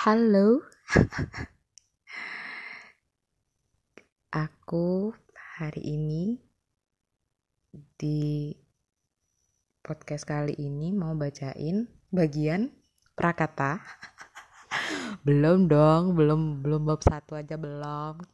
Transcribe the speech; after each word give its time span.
Halo, 0.00 0.64
aku 4.48 5.12
hari 5.36 5.92
ini 5.92 6.40
di 8.00 8.48
podcast 9.84 10.24
kali 10.24 10.56
ini 10.56 10.96
mau 10.96 11.12
bacain 11.12 11.84
bagian 12.08 12.72
prakata. 13.12 13.84
belum 15.28 15.68
dong, 15.68 16.16
belum 16.16 16.64
belum 16.64 16.88
bab 16.88 17.04
satu 17.04 17.36
aja 17.36 17.60
belum. 17.60 18.24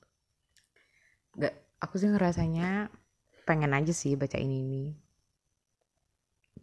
Gak, 1.35 1.83
aku 1.83 1.99
sih 1.99 2.15
ngerasanya 2.15 2.95
pengen 3.43 3.75
aja 3.75 3.91
sih 3.91 4.15
bacain 4.15 4.55
ini. 4.55 4.95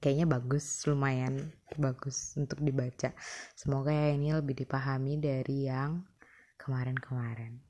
Kayaknya 0.04 0.28
bagus, 0.28 0.84
lumayan 0.84 1.40
bagus 1.80 2.36
untuk 2.36 2.60
dibaca. 2.60 3.16
Semoga 3.56 3.96
ya 3.96 4.12
ini 4.12 4.36
lebih 4.36 4.52
dipahami 4.52 5.16
dari 5.16 5.72
yang 5.72 6.04
kemarin-kemarin. 6.60 7.64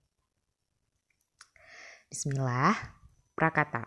Bismillah, 2.10 2.74
Prakata. 3.38 3.86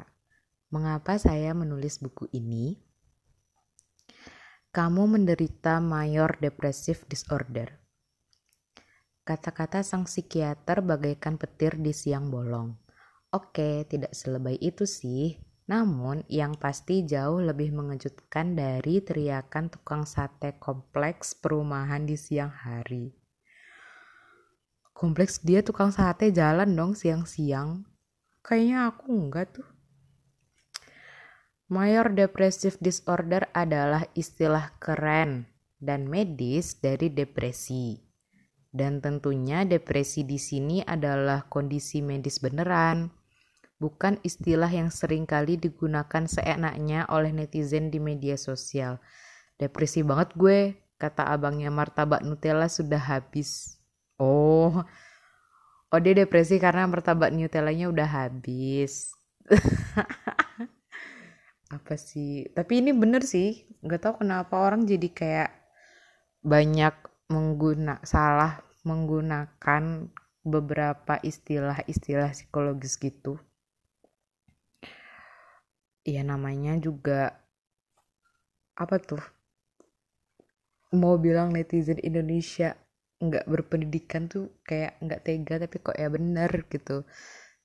Mengapa 0.70 1.18
saya 1.18 1.58
menulis 1.58 1.98
buku 1.98 2.30
ini? 2.38 2.78
Kamu 4.70 5.10
menderita 5.10 5.82
mayor 5.82 6.38
depressive 6.38 7.02
disorder. 7.10 7.82
Kata-kata 9.26 9.82
sang 9.82 10.06
psikiater 10.06 10.86
bagaikan 10.86 11.34
petir 11.34 11.82
di 11.82 11.90
siang 11.90 12.30
bolong. 12.30 12.78
Oke, 13.34 13.82
tidak 13.90 14.14
selebay 14.14 14.54
itu 14.62 14.86
sih. 14.86 15.34
Namun, 15.66 16.22
yang 16.30 16.54
pasti 16.54 17.02
jauh 17.02 17.42
lebih 17.42 17.74
mengejutkan 17.74 18.54
dari 18.54 19.02
teriakan 19.02 19.66
tukang 19.66 20.06
sate 20.06 20.54
kompleks 20.62 21.34
perumahan 21.34 22.06
di 22.06 22.14
siang 22.14 22.54
hari. 22.54 23.10
Kompleks 24.94 25.42
dia 25.42 25.66
tukang 25.66 25.90
sate 25.90 26.30
jalan 26.30 26.70
dong 26.70 26.94
siang-siang. 26.94 27.82
Kayaknya 28.46 28.78
aku 28.94 29.10
enggak 29.10 29.58
tuh. 29.58 29.68
Mayor 31.66 32.14
depressive 32.14 32.78
disorder 32.78 33.50
adalah 33.50 34.06
istilah 34.14 34.70
keren 34.78 35.50
dan 35.82 36.06
medis 36.06 36.78
dari 36.78 37.10
depresi. 37.10 37.98
Dan 38.70 39.02
tentunya 39.02 39.66
depresi 39.66 40.22
di 40.22 40.38
sini 40.38 40.78
adalah 40.86 41.50
kondisi 41.50 42.06
medis 42.06 42.38
beneran 42.38 43.15
bukan 43.76 44.16
istilah 44.24 44.68
yang 44.72 44.88
sering 44.88 45.28
kali 45.28 45.60
digunakan 45.60 46.24
seenaknya 46.24 47.04
oleh 47.12 47.32
netizen 47.32 47.92
di 47.92 48.00
media 48.00 48.40
sosial. 48.40 49.00
Depresi 49.56 50.00
banget 50.04 50.32
gue, 50.36 50.76
kata 50.96 51.28
abangnya 51.28 51.68
martabak 51.68 52.24
Nutella 52.24 52.68
sudah 52.68 53.00
habis. 53.00 53.80
Oh, 54.16 54.84
oh 55.92 56.00
dia 56.00 56.14
depresi 56.16 56.56
karena 56.56 56.88
martabak 56.88 57.32
Nutellanya 57.32 57.92
udah 57.92 58.08
habis. 58.08 59.12
Apa 61.76 61.98
sih? 61.98 62.48
Tapi 62.52 62.80
ini 62.80 62.96
bener 62.96 63.26
sih, 63.26 63.68
nggak 63.84 64.00
tahu 64.00 64.14
kenapa 64.24 64.54
orang 64.56 64.88
jadi 64.88 65.08
kayak 65.12 65.50
banyak 66.46 66.94
mengguna 67.26 67.98
salah 68.06 68.62
menggunakan 68.86 70.14
beberapa 70.46 71.18
istilah-istilah 71.26 72.30
psikologis 72.30 72.94
gitu 73.02 73.42
ya 76.06 76.22
namanya 76.22 76.78
juga 76.78 77.34
apa 78.78 78.96
tuh? 79.02 79.22
Mau 80.94 81.18
bilang 81.18 81.50
netizen 81.50 81.98
Indonesia 81.98 82.78
nggak 83.16 83.48
berpendidikan 83.48 84.28
tuh 84.28 84.60
kayak 84.62 85.00
nggak 85.00 85.24
tega 85.24 85.54
tapi 85.66 85.76
kok 85.82 85.96
ya 85.98 86.06
bener 86.06 86.50
gitu. 86.70 87.02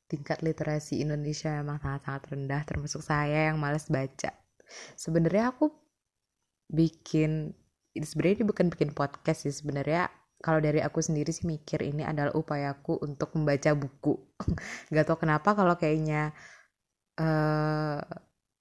Tingkat 0.10 0.44
literasi 0.44 1.06
Indonesia 1.06 1.54
memang 1.62 1.80
sangat-sangat 1.80 2.24
rendah 2.34 2.62
termasuk 2.66 3.06
saya 3.06 3.54
yang 3.54 3.62
males 3.62 3.88
baca. 3.88 4.34
Sebenarnya 4.98 5.54
aku 5.54 5.70
bikin 6.72 7.54
sebenarnya 7.94 8.42
ini 8.42 8.46
bukan 8.48 8.68
bikin 8.72 8.92
podcast 8.96 9.44
sih 9.44 9.54
sebenarnya 9.54 10.08
kalau 10.42 10.58
dari 10.58 10.82
aku 10.82 11.04
sendiri 11.04 11.30
sih 11.30 11.46
mikir 11.46 11.86
ini 11.86 12.02
adalah 12.02 12.34
upayaku 12.34 12.98
untuk 13.06 13.38
membaca 13.38 13.78
buku. 13.78 14.18
Nggak 14.90 15.06
tahu 15.06 15.18
kenapa 15.22 15.54
kalau 15.54 15.78
kayaknya 15.78 16.34
uh, 17.22 18.02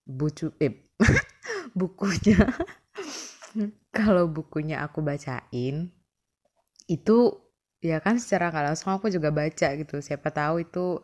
bucu 0.06 0.52
eh, 0.60 0.90
bukunya. 1.78 2.38
Kalau 3.96 4.30
bukunya 4.30 4.84
aku 4.86 5.02
bacain 5.02 5.90
itu 6.90 7.18
ya 7.80 8.02
kan 8.02 8.18
secara 8.18 8.50
nggak 8.50 8.66
langsung 8.74 8.90
aku 8.94 9.10
juga 9.10 9.30
baca 9.30 9.68
gitu. 9.74 9.98
Siapa 10.02 10.30
tahu 10.30 10.62
itu 10.66 11.00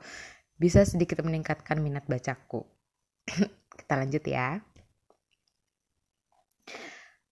bisa 0.57 0.83
sedikit 0.89 1.21
meningkatkan 1.23 1.79
minat 1.81 2.09
bacaku. 2.09 2.65
Kita 3.79 3.95
lanjut 3.97 4.25
ya. 4.25 4.61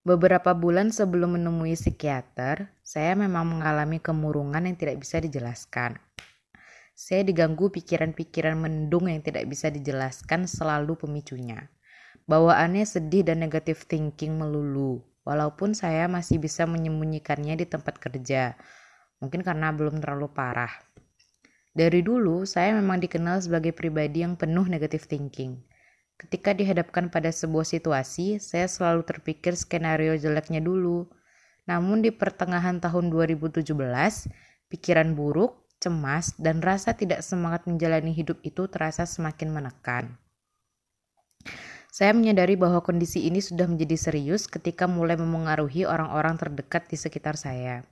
Beberapa 0.04 0.52
bulan 0.52 0.92
sebelum 0.92 1.41
menemui 1.41 1.72
psikiater, 1.81 2.69
saya 2.84 3.16
memang 3.16 3.56
mengalami 3.56 3.96
kemurungan 4.04 4.69
yang 4.69 4.76
tidak 4.76 5.00
bisa 5.00 5.16
dijelaskan. 5.16 5.96
Saya 6.94 7.27
diganggu 7.27 7.75
pikiran-pikiran 7.75 8.55
mendung 8.55 9.10
yang 9.10 9.19
tidak 9.19 9.50
bisa 9.50 9.66
dijelaskan 9.66 10.47
selalu 10.47 10.94
pemicunya. 10.94 11.66
Bawaannya 12.31 12.87
sedih 12.87 13.27
dan 13.27 13.43
negatif 13.43 13.91
thinking 13.91 14.38
melulu, 14.38 15.03
walaupun 15.27 15.75
saya 15.75 16.06
masih 16.06 16.38
bisa 16.38 16.71
menyembunyikannya 16.71 17.59
di 17.59 17.66
tempat 17.66 17.99
kerja. 17.99 18.55
Mungkin 19.19 19.43
karena 19.43 19.75
belum 19.75 19.99
terlalu 19.99 20.31
parah. 20.31 20.71
Dari 21.75 22.06
dulu, 22.06 22.47
saya 22.47 22.71
memang 22.78 23.03
dikenal 23.03 23.43
sebagai 23.43 23.75
pribadi 23.75 24.22
yang 24.22 24.38
penuh 24.38 24.62
negatif 24.71 25.11
thinking. 25.11 25.59
Ketika 26.15 26.55
dihadapkan 26.55 27.11
pada 27.11 27.34
sebuah 27.34 27.66
situasi, 27.66 28.38
saya 28.38 28.71
selalu 28.71 29.03
terpikir 29.03 29.59
skenario 29.59 30.15
jeleknya 30.15 30.62
dulu. 30.62 31.11
Namun 31.66 32.06
di 32.06 32.15
pertengahan 32.15 32.78
tahun 32.78 33.11
2017, 33.11 33.66
pikiran 34.71 35.19
buruk, 35.19 35.63
cemas, 35.84 36.32
dan 36.40 36.64
rasa 36.64 36.96
tidak 36.96 37.20
semangat 37.20 37.68
menjalani 37.68 38.16
hidup 38.16 38.40
itu 38.40 38.64
terasa 38.72 39.04
semakin 39.04 39.52
menekan. 39.52 40.16
Saya 41.92 42.16
menyadari 42.16 42.56
bahwa 42.56 42.80
kondisi 42.80 43.28
ini 43.28 43.38
sudah 43.38 43.68
menjadi 43.68 43.94
serius 43.94 44.48
ketika 44.48 44.88
mulai 44.88 45.14
memengaruhi 45.14 45.84
orang-orang 45.84 46.40
terdekat 46.40 46.88
di 46.88 46.96
sekitar 46.96 47.36
saya. 47.36 47.84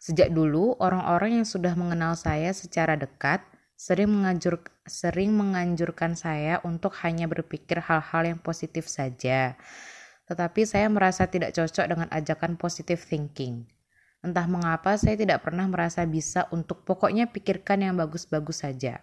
Sejak 0.00 0.32
dulu, 0.32 0.78
orang-orang 0.80 1.42
yang 1.42 1.46
sudah 1.50 1.76
mengenal 1.76 2.16
saya 2.16 2.54
secara 2.56 2.96
dekat 2.96 3.44
sering, 3.76 4.08
menganjur, 4.08 4.64
sering 4.88 5.36
menganjurkan 5.36 6.16
saya 6.16 6.64
untuk 6.64 6.96
hanya 7.04 7.28
berpikir 7.28 7.84
hal-hal 7.84 8.24
yang 8.24 8.40
positif 8.40 8.88
saja. 8.88 9.60
Tetapi 10.24 10.64
saya 10.64 10.88
merasa 10.88 11.28
tidak 11.28 11.52
cocok 11.52 11.84
dengan 11.84 12.08
ajakan 12.08 12.56
positive 12.56 13.04
thinking. 13.04 13.68
Entah 14.20 14.44
mengapa 14.44 15.00
saya 15.00 15.16
tidak 15.16 15.48
pernah 15.48 15.64
merasa 15.64 16.04
bisa 16.04 16.44
untuk 16.52 16.84
pokoknya 16.84 17.32
pikirkan 17.32 17.80
yang 17.80 17.96
bagus-bagus 17.96 18.68
saja. 18.68 19.00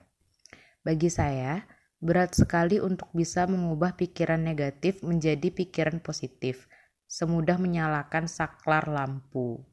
Bagi 0.85 1.09
saya, 1.09 1.65
berat 1.97 2.37
sekali 2.37 2.77
untuk 2.77 3.09
bisa 3.17 3.49
mengubah 3.49 3.97
pikiran 3.97 4.37
negatif 4.37 5.01
menjadi 5.01 5.49
pikiran 5.49 5.97
positif, 6.05 6.69
semudah 7.09 7.57
menyalakan 7.57 8.29
saklar 8.29 8.85
lampu. 8.85 9.65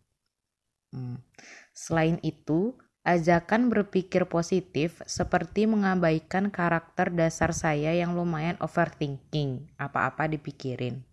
Hmm. 0.97 1.21
Selain 1.76 2.16
itu, 2.25 2.81
ajakan 3.05 3.69
berpikir 3.69 4.25
positif 4.25 5.05
seperti 5.05 5.69
mengabaikan 5.69 6.49
karakter 6.49 7.12
dasar 7.12 7.53
saya 7.53 7.93
yang 7.93 8.16
lumayan 8.16 8.56
overthinking, 8.65 9.69
apa-apa 9.76 10.25
dipikirin 10.25 11.05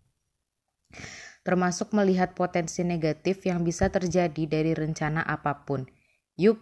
termasuk 1.48 1.94
melihat 1.98 2.34
potensi 2.38 2.82
negatif 2.86 3.46
yang 3.50 3.60
bisa 3.66 3.90
terjadi 3.90 4.44
dari 4.46 4.72
rencana 4.78 5.22
apa 5.26 5.66
pun. 5.68 5.86
Yup, 6.38 6.58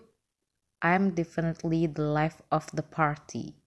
I'm 0.81 1.11
definitely 1.15 1.87
the 1.87 2.05
life 2.05 2.39
of 2.51 2.67
the 2.71 2.83
party. 2.83 3.59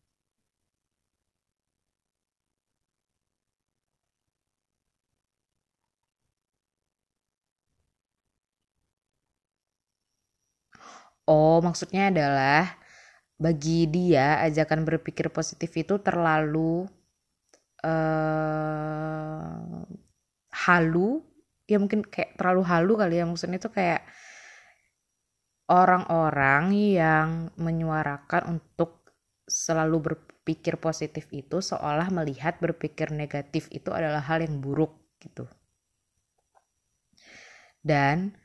Oh, 11.29 11.63
maksudnya 11.63 12.11
adalah 12.11 12.75
bagi 13.39 13.87
dia 13.91 14.39
ajakan 14.47 14.83
berpikir 14.89 15.27
positif 15.31 15.71
itu 15.79 15.99
terlalu 16.03 16.87
uh, 17.85 19.83
halu 20.69 21.23
ya 21.67 21.79
mungkin 21.79 22.05
kayak 22.05 22.39
terlalu 22.39 22.63
halu 22.67 22.93
kali 22.99 23.19
ya 23.19 23.25
maksudnya 23.27 23.59
itu 23.59 23.71
kayak 23.73 24.03
orang-orang 25.71 26.75
yang 26.75 27.29
menyuarakan 27.57 28.61
untuk 28.61 29.03
selalu 29.49 30.13
berpikir 30.13 30.77
positif 30.77 31.31
itu 31.33 31.65
seolah 31.65 32.13
melihat 32.13 32.59
berpikir 32.59 33.15
negatif 33.15 33.71
itu 33.73 33.89
adalah 33.95 34.21
hal 34.21 34.43
yang 34.43 34.59
buruk 34.59 34.93
gitu. 35.23 35.47
Dan 37.83 38.37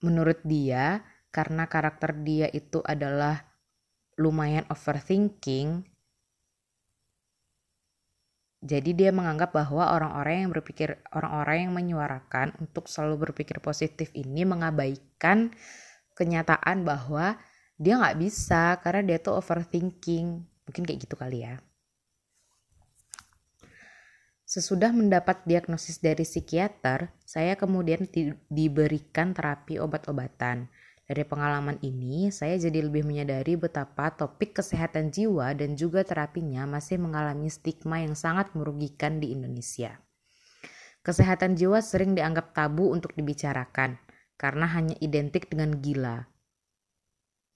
menurut 0.00 0.40
dia 0.46 1.04
karena 1.28 1.68
karakter 1.68 2.16
dia 2.24 2.48
itu 2.48 2.80
adalah 2.84 3.44
lumayan 4.16 4.64
overthinking 4.72 5.84
jadi 8.58 8.90
dia 8.90 9.10
menganggap 9.14 9.54
bahwa 9.54 9.94
orang-orang 9.94 10.46
yang 10.46 10.50
berpikir 10.50 10.98
orang-orang 11.14 11.68
yang 11.68 11.72
menyuarakan 11.74 12.58
untuk 12.58 12.90
selalu 12.90 13.30
berpikir 13.30 13.62
positif 13.62 14.10
ini 14.18 14.42
mengabaikan 14.42 15.54
kenyataan 16.18 16.82
bahwa 16.82 17.38
dia 17.78 17.94
nggak 17.94 18.18
bisa 18.18 18.82
karena 18.82 19.14
dia 19.14 19.18
tuh 19.22 19.38
overthinking 19.38 20.42
mungkin 20.42 20.82
kayak 20.82 21.06
gitu 21.06 21.14
kali 21.14 21.46
ya 21.46 21.62
Sesudah 24.48 24.96
mendapat 24.96 25.44
diagnosis 25.44 26.00
dari 26.00 26.24
psikiater, 26.24 27.12
saya 27.20 27.52
kemudian 27.52 28.08
di 28.08 28.32
diberikan 28.48 29.36
terapi 29.36 29.76
obat-obatan. 29.76 30.72
Dari 31.08 31.24
pengalaman 31.24 31.80
ini, 31.80 32.28
saya 32.28 32.60
jadi 32.60 32.84
lebih 32.84 33.00
menyadari 33.00 33.56
betapa 33.56 34.12
topik 34.12 34.60
kesehatan 34.60 35.08
jiwa 35.08 35.56
dan 35.56 35.72
juga 35.72 36.04
terapinya 36.04 36.68
masih 36.68 37.00
mengalami 37.00 37.48
stigma 37.48 38.04
yang 38.04 38.12
sangat 38.12 38.52
merugikan 38.52 39.16
di 39.16 39.32
Indonesia. 39.32 39.96
Kesehatan 41.00 41.56
jiwa 41.56 41.80
sering 41.80 42.12
dianggap 42.12 42.52
tabu 42.52 42.92
untuk 42.92 43.16
dibicarakan, 43.16 43.96
karena 44.36 44.68
hanya 44.68 45.00
identik 45.00 45.48
dengan 45.48 45.80
gila. 45.80 46.28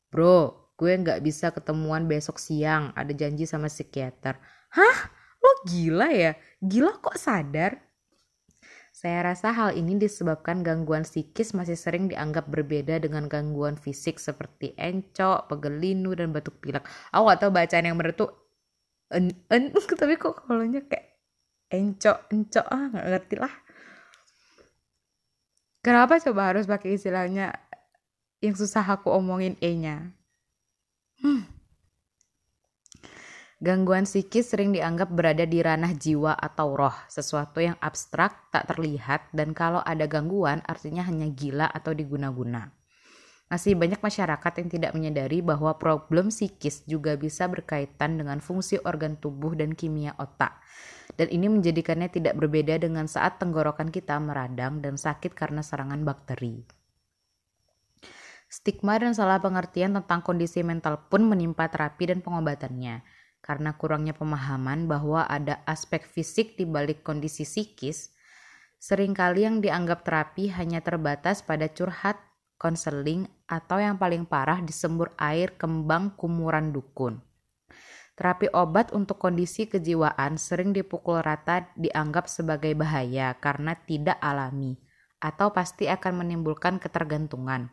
Bro, 0.08 0.72
gue 0.80 0.96
nggak 0.96 1.20
bisa 1.20 1.52
ketemuan 1.52 2.08
besok 2.08 2.40
siang, 2.40 2.96
ada 2.96 3.12
janji 3.12 3.44
sama 3.44 3.68
psikiater. 3.68 4.40
Hah? 4.72 4.98
Lo 5.44 5.52
gila 5.68 6.08
ya? 6.08 6.32
Gila 6.64 7.04
kok 7.04 7.20
sadar? 7.20 7.91
Saya 9.02 9.34
rasa 9.34 9.50
hal 9.50 9.74
ini 9.74 9.98
disebabkan 9.98 10.62
gangguan 10.62 11.02
psikis 11.02 11.58
masih 11.58 11.74
sering 11.74 12.06
dianggap 12.06 12.46
berbeda 12.46 13.02
dengan 13.02 13.26
gangguan 13.26 13.74
fisik 13.74 14.22
seperti 14.22 14.78
encok, 14.78 15.50
pegelinu, 15.50 16.14
dan 16.14 16.30
batuk 16.30 16.62
pilek. 16.62 16.86
Aku 17.10 17.26
gak 17.26 17.42
tau 17.42 17.50
bacaan 17.50 17.82
yang 17.82 17.98
bener 17.98 18.14
tuh 18.14 18.30
en, 19.10 19.34
en, 19.50 19.74
tapi 19.98 20.14
kok 20.14 20.46
kalau 20.46 20.62
kayak 20.86 21.18
encok, 21.74 22.30
encok, 22.30 22.66
ah 22.70 22.82
gak 22.94 23.06
ngerti 23.10 23.34
lah. 23.42 23.54
Kenapa 25.82 26.22
coba 26.22 26.54
harus 26.54 26.70
pakai 26.70 26.94
istilahnya 26.94 27.58
yang 28.38 28.54
susah 28.54 28.86
aku 28.86 29.10
omongin 29.10 29.58
E-nya? 29.58 30.14
Hmm. 31.18 31.42
Gangguan 33.62 34.10
psikis 34.10 34.50
sering 34.50 34.74
dianggap 34.74 35.14
berada 35.14 35.46
di 35.46 35.62
ranah 35.62 35.94
jiwa 35.94 36.34
atau 36.34 36.74
roh, 36.74 36.98
sesuatu 37.06 37.62
yang 37.62 37.78
abstrak, 37.78 38.50
tak 38.50 38.66
terlihat, 38.66 39.30
dan 39.30 39.54
kalau 39.54 39.78
ada 39.86 40.10
gangguan 40.10 40.58
artinya 40.66 41.06
hanya 41.06 41.30
gila 41.30 41.70
atau 41.70 41.94
diguna-guna. 41.94 42.74
Masih 43.46 43.78
banyak 43.78 44.02
masyarakat 44.02 44.52
yang 44.58 44.66
tidak 44.66 44.90
menyadari 44.98 45.46
bahwa 45.46 45.78
problem 45.78 46.34
psikis 46.34 46.82
juga 46.90 47.14
bisa 47.14 47.46
berkaitan 47.46 48.18
dengan 48.18 48.42
fungsi 48.42 48.82
organ 48.82 49.14
tubuh 49.14 49.54
dan 49.54 49.78
kimia 49.78 50.18
otak. 50.18 50.58
Dan 51.14 51.30
ini 51.30 51.46
menjadikannya 51.46 52.10
tidak 52.10 52.34
berbeda 52.34 52.82
dengan 52.82 53.06
saat 53.06 53.38
tenggorokan 53.38 53.94
kita 53.94 54.18
meradang 54.18 54.82
dan 54.82 54.98
sakit 54.98 55.38
karena 55.38 55.62
serangan 55.62 56.02
bakteri. 56.02 56.66
Stigma 58.50 58.98
dan 58.98 59.14
salah 59.14 59.38
pengertian 59.38 59.94
tentang 59.94 60.18
kondisi 60.18 60.66
mental 60.66 60.98
pun 61.06 61.22
menimpa 61.22 61.70
terapi 61.70 62.10
dan 62.10 62.18
pengobatannya 62.26 63.21
karena 63.42 63.74
kurangnya 63.74 64.14
pemahaman 64.14 64.86
bahwa 64.86 65.26
ada 65.26 65.60
aspek 65.66 66.06
fisik 66.06 66.54
di 66.54 66.62
balik 66.62 67.02
kondisi 67.02 67.42
psikis, 67.42 68.14
sering 68.78 69.12
kali 69.12 69.44
yang 69.44 69.58
dianggap 69.58 70.06
terapi 70.06 70.48
hanya 70.54 70.78
terbatas 70.78 71.42
pada 71.42 71.66
curhat, 71.66 72.16
konseling, 72.56 73.26
atau 73.50 73.82
yang 73.82 73.98
paling 73.98 74.22
parah 74.22 74.62
disembur 74.62 75.10
air 75.18 75.52
kembang 75.58 76.14
kumuran 76.14 76.70
dukun. 76.70 77.18
Terapi 78.14 78.54
obat 78.54 78.94
untuk 78.94 79.18
kondisi 79.18 79.66
kejiwaan 79.66 80.38
sering 80.38 80.70
dipukul 80.70 81.18
rata 81.18 81.66
dianggap 81.74 82.30
sebagai 82.30 82.70
bahaya 82.78 83.34
karena 83.42 83.74
tidak 83.74 84.20
alami 84.22 84.78
atau 85.22 85.54
pasti 85.54 85.86
akan 85.86 86.26
menimbulkan 86.26 86.82
ketergantungan. 86.82 87.70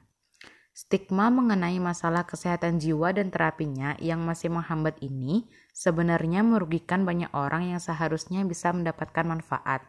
Stigma 0.80 1.28
mengenai 1.28 1.76
masalah 1.76 2.24
kesehatan 2.24 2.80
jiwa 2.80 3.12
dan 3.12 3.28
terapinya 3.36 4.00
yang 4.00 4.24
masih 4.24 4.48
menghambat 4.48 4.96
ini 5.04 5.44
sebenarnya 5.76 6.40
merugikan 6.40 7.04
banyak 7.04 7.28
orang 7.36 7.76
yang 7.76 7.84
seharusnya 7.84 8.48
bisa 8.48 8.72
mendapatkan 8.72 9.28
manfaat, 9.28 9.84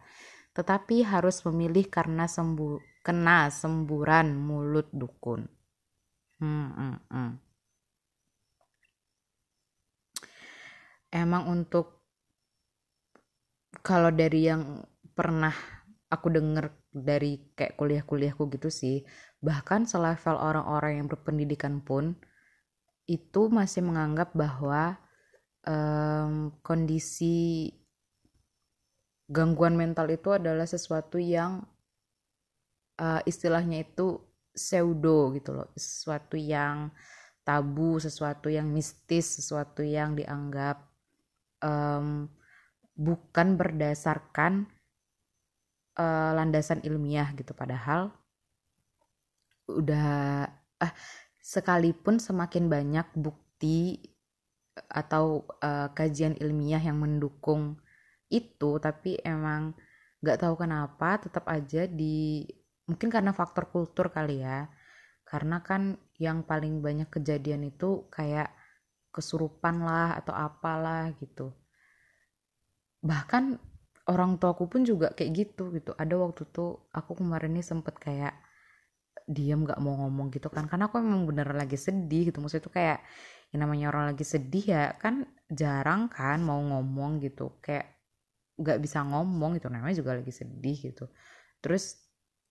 tetapi 0.51 1.07
harus 1.07 1.47
memilih 1.47 1.87
karena 1.87 2.27
sembu 2.27 2.83
kena 3.07 3.55
semburan 3.55 4.35
mulut 4.35 4.91
dukun. 4.91 5.47
Hmm, 6.43 6.75
hmm, 6.75 6.97
hmm. 7.07 7.33
Emang 11.15 11.55
untuk 11.55 12.03
kalau 13.79 14.11
dari 14.11 14.51
yang 14.51 14.83
pernah 15.15 15.55
aku 16.11 16.27
denger 16.35 16.75
dari 16.91 17.55
kayak 17.55 17.79
kuliah-kuliahku 17.79 18.51
gitu 18.51 18.69
sih 18.69 19.07
bahkan 19.39 19.87
selevel 19.87 20.37
orang-orang 20.37 21.01
yang 21.01 21.07
berpendidikan 21.07 21.81
pun 21.81 22.19
itu 23.11 23.51
masih 23.51 23.83
menganggap 23.83 24.31
bahwa 24.35 24.99
um, 25.67 26.55
kondisi 26.62 27.71
gangguan 29.31 29.79
mental 29.79 30.11
itu 30.11 30.35
adalah 30.35 30.67
sesuatu 30.67 31.19
yang 31.19 31.62
uh, 32.99 33.23
istilahnya 33.27 33.87
itu 33.87 34.19
pseudo 34.55 35.35
gitu 35.35 35.51
loh. 35.55 35.69
Sesuatu 35.79 36.35
yang 36.35 36.91
tabu 37.47 37.97
sesuatu 37.99 38.53
yang 38.53 38.69
mistis 38.69 39.41
sesuatu 39.41 39.81
yang 39.81 40.15
dianggap 40.15 40.87
um, 41.65 42.29
bukan 42.95 43.57
berdasarkan 43.57 44.69
uh, 45.97 46.31
landasan 46.37 46.85
ilmiah 46.87 47.31
gitu. 47.35 47.57
Padahal 47.57 48.13
udah 49.71 50.47
ah 50.83 50.93
sekalipun 51.39 52.19
semakin 52.19 52.67
banyak 52.67 53.07
bukti 53.15 54.03
atau 54.91 55.47
uh, 55.63 55.91
kajian 55.95 56.39
ilmiah 56.39 56.81
yang 56.81 56.99
mendukung 56.99 57.79
itu 58.31 58.79
tapi 58.79 59.19
emang 59.27 59.75
nggak 60.23 60.39
tahu 60.47 60.55
kenapa 60.63 61.19
tetap 61.19 61.49
aja 61.51 61.89
di 61.91 62.47
mungkin 62.87 63.09
karena 63.11 63.35
faktor 63.35 63.71
kultur 63.71 64.11
kali 64.11 64.43
ya. 64.43 64.71
Karena 65.27 65.63
kan 65.63 65.95
yang 66.19 66.43
paling 66.43 66.83
banyak 66.83 67.07
kejadian 67.07 67.71
itu 67.71 68.11
kayak 68.11 68.50
kesurupan 69.14 69.83
lah 69.83 70.19
atau 70.19 70.35
apalah 70.35 71.11
gitu. 71.23 71.55
Bahkan 73.03 73.70
orang 74.11 74.37
tuaku 74.43 74.67
pun 74.67 74.83
juga 74.83 75.14
kayak 75.14 75.31
gitu 75.33 75.71
gitu. 75.73 75.95
Ada 75.95 76.14
waktu 76.19 76.43
tuh 76.50 76.90
aku 76.90 77.23
kemarin 77.23 77.55
ini 77.55 77.62
sempet 77.62 77.95
kayak 78.02 78.35
diam 79.31 79.62
nggak 79.62 79.79
mau 79.79 79.95
ngomong 80.07 80.35
gitu 80.35 80.50
kan. 80.50 80.67
Karena 80.67 80.90
aku 80.90 80.99
emang 80.99 81.25
bener 81.31 81.47
lagi 81.55 81.79
sedih 81.79 82.29
gitu. 82.29 82.43
Maksudnya 82.43 82.64
tuh 82.67 82.75
kayak 82.75 82.99
yang 83.55 83.67
namanya 83.67 83.87
orang 83.95 84.05
lagi 84.14 84.26
sedih 84.26 84.64
ya 84.75 84.85
kan 84.99 85.26
jarang 85.47 86.11
kan 86.11 86.43
mau 86.43 86.59
ngomong 86.59 87.23
gitu. 87.23 87.62
Kayak 87.62 87.95
nggak 88.59 88.79
bisa 88.83 89.07
ngomong 89.07 89.57
gitu. 89.57 89.71
Namanya 89.71 89.95
juga 89.95 90.19
lagi 90.19 90.33
sedih 90.35 90.76
gitu. 90.90 91.07
Terus 91.62 91.95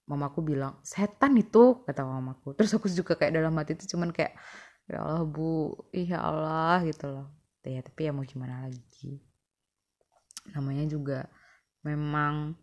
mamaku 0.10 0.42
bilang 0.42 0.82
setan 0.82 1.36
itu 1.38 1.84
kata 1.84 2.02
mamaku. 2.08 2.56
Terus 2.58 2.72
aku 2.74 2.88
juga 2.90 3.14
kayak 3.20 3.36
dalam 3.36 3.54
hati 3.60 3.76
itu 3.76 3.86
cuman 3.94 4.10
kayak 4.16 4.34
ya 4.88 5.04
Allah 5.04 5.28
bu. 5.28 5.76
Iya 5.92 6.18
Allah 6.24 6.82
gitu 6.88 7.06
loh. 7.12 7.28
Ya 7.68 7.84
tapi 7.84 8.08
ya 8.08 8.12
mau 8.16 8.24
gimana 8.24 8.66
lagi. 8.66 9.20
Namanya 10.56 10.88
juga 10.90 11.30
memang 11.86 12.56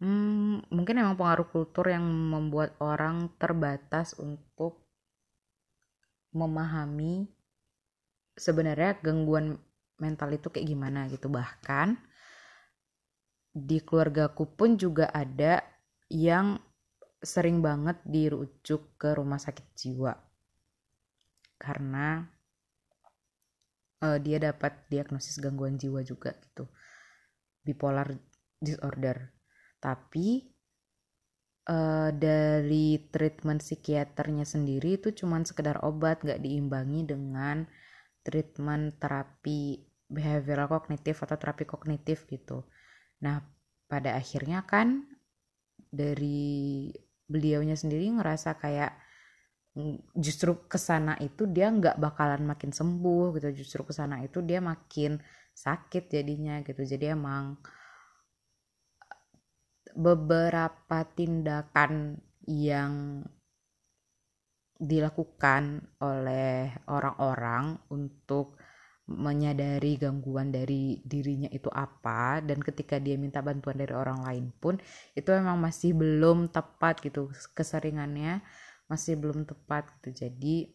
hmm, 0.00 0.70
mungkin 0.70 1.00
emang 1.00 1.16
pengaruh 1.18 1.48
kultur 1.48 1.88
yang 1.90 2.04
membuat 2.04 2.76
orang 2.80 3.32
terbatas 3.40 4.16
untuk 4.20 4.86
memahami 6.36 7.26
sebenarnya 8.36 9.00
gangguan 9.00 9.56
mental 9.96 10.36
itu 10.36 10.52
kayak 10.52 10.68
gimana 10.68 11.08
gitu. 11.08 11.32
Bahkan 11.32 11.96
di 13.56 13.80
keluargaku 13.80 14.44
pun 14.52 14.76
juga 14.76 15.08
ada 15.08 15.64
yang 16.12 16.60
sering 17.16 17.64
banget 17.64 17.96
dirujuk 18.04 19.00
ke 19.00 19.16
rumah 19.16 19.40
sakit 19.40 19.66
jiwa. 19.72 20.12
Karena 21.56 22.20
uh, 24.04 24.18
dia 24.20 24.36
dapat 24.36 24.84
diagnosis 24.92 25.40
gangguan 25.40 25.80
jiwa 25.80 26.04
juga 26.04 26.36
gitu. 26.36 26.68
Bipolar 27.64 28.12
disorder. 28.66 29.30
Tapi 29.78 30.42
uh, 31.70 32.10
dari 32.10 33.06
treatment 33.10 33.62
psikiaternya 33.62 34.42
sendiri 34.42 34.98
itu 34.98 35.14
cuman 35.14 35.46
sekedar 35.46 35.82
obat 35.86 36.22
gak 36.26 36.42
diimbangi 36.42 37.06
dengan 37.06 37.66
treatment 38.26 38.98
terapi 38.98 39.86
behavioral 40.06 40.66
kognitif 40.70 41.22
atau 41.22 41.38
terapi 41.38 41.62
kognitif 41.66 42.26
gitu. 42.26 42.66
Nah 43.22 43.42
pada 43.86 44.18
akhirnya 44.18 44.66
kan 44.66 45.06
dari 45.78 46.90
beliaunya 47.26 47.78
sendiri 47.78 48.10
ngerasa 48.18 48.58
kayak 48.58 48.92
justru 50.16 50.66
ke 50.66 50.80
sana 50.80 51.20
itu 51.20 51.44
dia 51.44 51.68
nggak 51.68 52.00
bakalan 52.00 52.42
makin 52.48 52.70
sembuh 52.74 53.36
gitu. 53.38 53.62
Justru 53.62 53.86
ke 53.86 53.92
sana 53.94 54.22
itu 54.24 54.42
dia 54.42 54.58
makin 54.62 55.20
sakit 55.54 56.10
jadinya 56.10 56.62
gitu. 56.66 56.82
Jadi 56.82 57.12
emang 57.12 57.58
beberapa 59.94 61.06
tindakan 61.14 62.18
yang 62.46 63.22
dilakukan 64.76 65.88
oleh 66.04 66.74
orang-orang 66.90 67.80
untuk 67.88 68.60
menyadari 69.06 69.94
gangguan 69.96 70.50
dari 70.50 70.98
dirinya 71.06 71.46
itu 71.54 71.70
apa. 71.70 72.42
Dan 72.42 72.58
ketika 72.60 72.98
dia 72.98 73.14
minta 73.14 73.40
bantuan 73.40 73.78
dari 73.78 73.94
orang 73.94 74.26
lain 74.26 74.50
pun 74.50 74.76
itu 75.14 75.28
memang 75.30 75.56
masih 75.62 75.94
belum 75.94 76.50
tepat 76.50 77.00
gitu 77.06 77.30
keseringannya. 77.54 78.42
Masih 78.90 79.18
belum 79.18 79.46
tepat 79.46 79.90
gitu. 79.98 80.26
Jadi 80.26 80.74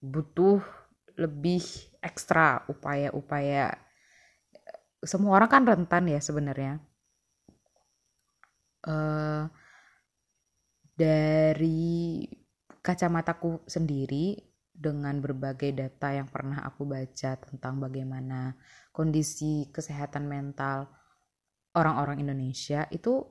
butuh 0.00 0.60
lebih 1.20 1.60
ekstra 2.00 2.64
upaya-upaya 2.72 3.76
semua 5.04 5.36
orang 5.36 5.50
kan 5.52 5.64
rentan 5.68 6.08
ya 6.08 6.20
sebenarnya 6.20 6.80
uh, 8.86 9.44
dari 10.94 12.24
kacamataku 12.80 13.64
sendiri 13.68 14.36
dengan 14.80 15.20
berbagai 15.20 15.76
data 15.76 16.16
yang 16.16 16.28
pernah 16.28 16.64
aku 16.64 16.88
baca 16.88 17.36
tentang 17.36 17.76
bagaimana 17.76 18.56
kondisi 18.96 19.68
kesehatan 19.68 20.24
mental 20.24 20.88
orang-orang 21.76 22.24
Indonesia 22.24 22.88
itu 22.88 23.28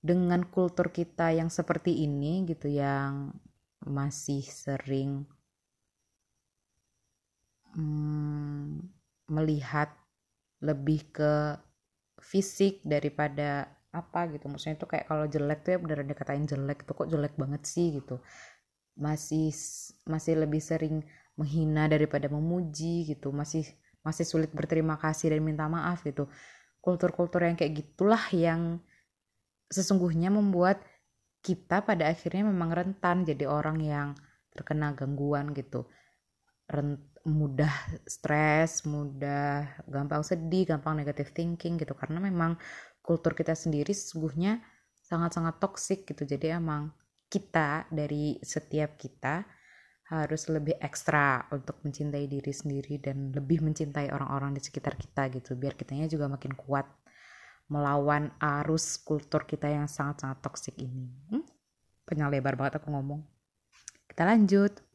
dengan 0.00 0.44
kultur 0.48 0.92
kita 0.92 1.32
yang 1.32 1.48
seperti 1.48 2.04
ini 2.04 2.44
gitu 2.48 2.68
yang 2.68 3.32
masih 3.84 4.44
sering 4.44 5.24
hmm, 7.72 8.84
melihat 9.32 9.92
lebih 10.60 11.08
ke 11.08 11.56
fisik 12.20 12.84
daripada 12.84 13.79
apa 13.90 14.30
gitu. 14.30 14.46
Maksudnya 14.46 14.78
itu 14.78 14.86
kayak 14.86 15.06
kalau 15.10 15.26
jelek 15.26 15.58
tuh 15.66 15.70
ya 15.74 15.78
beneran 15.82 16.06
dikatain 16.06 16.44
jelek 16.46 16.86
itu 16.86 16.92
kok 16.94 17.08
jelek 17.10 17.34
banget 17.34 17.62
sih 17.66 17.86
gitu. 17.98 18.22
Masih 18.98 19.50
masih 20.06 20.34
lebih 20.38 20.62
sering 20.62 21.02
menghina 21.34 21.90
daripada 21.90 22.30
memuji 22.30 23.10
gitu. 23.10 23.34
Masih 23.34 23.66
masih 24.00 24.24
sulit 24.24 24.50
berterima 24.54 24.96
kasih 24.96 25.34
dan 25.34 25.42
minta 25.42 25.66
maaf 25.66 26.06
gitu. 26.06 26.30
Kultur-kultur 26.80 27.44
yang 27.44 27.58
kayak 27.58 27.76
gitulah 27.84 28.22
yang 28.32 28.80
sesungguhnya 29.70 30.32
membuat 30.32 30.82
kita 31.40 31.84
pada 31.84 32.08
akhirnya 32.08 32.44
memang 32.48 32.70
rentan 32.72 33.24
jadi 33.24 33.48
orang 33.48 33.78
yang 33.80 34.08
terkena 34.52 34.92
gangguan 34.92 35.52
gitu. 35.56 35.88
Rent, 36.70 37.10
mudah 37.26 37.72
stres 38.08 38.86
mudah 38.88 39.84
gampang 39.84 40.24
sedih 40.24 40.72
gampang 40.72 41.00
negative 41.00 41.34
thinking 41.36 41.76
gitu. 41.76 41.92
Karena 41.92 42.22
memang 42.22 42.56
kultur 43.10 43.34
kita 43.34 43.58
sendiri 43.58 43.90
sesungguhnya 43.90 44.62
sangat-sangat 45.02 45.58
toksik 45.58 46.06
gitu 46.06 46.22
jadi 46.22 46.62
emang 46.62 46.94
kita 47.26 47.90
dari 47.90 48.38
setiap 48.38 48.94
kita 48.94 49.42
harus 50.10 50.46
lebih 50.50 50.78
ekstra 50.78 51.50
untuk 51.50 51.82
mencintai 51.82 52.30
diri 52.30 52.50
sendiri 52.54 53.02
dan 53.02 53.34
lebih 53.34 53.62
mencintai 53.66 54.10
orang-orang 54.14 54.54
di 54.54 54.62
sekitar 54.62 54.94
kita 54.94 55.26
gitu 55.34 55.58
biar 55.58 55.74
kitanya 55.74 56.06
juga 56.06 56.30
makin 56.30 56.54
kuat 56.54 56.86
melawan 57.70 58.34
arus 58.42 58.98
kultur 58.98 59.46
kita 59.46 59.70
yang 59.70 59.86
sangat-sangat 59.86 60.42
toksik 60.42 60.74
ini. 60.82 61.06
Hmm? 61.30 61.46
Panjang 62.02 62.26
lebar 62.26 62.58
banget 62.58 62.82
aku 62.82 62.90
ngomong. 62.90 63.22
Kita 64.10 64.26
lanjut. 64.26 64.89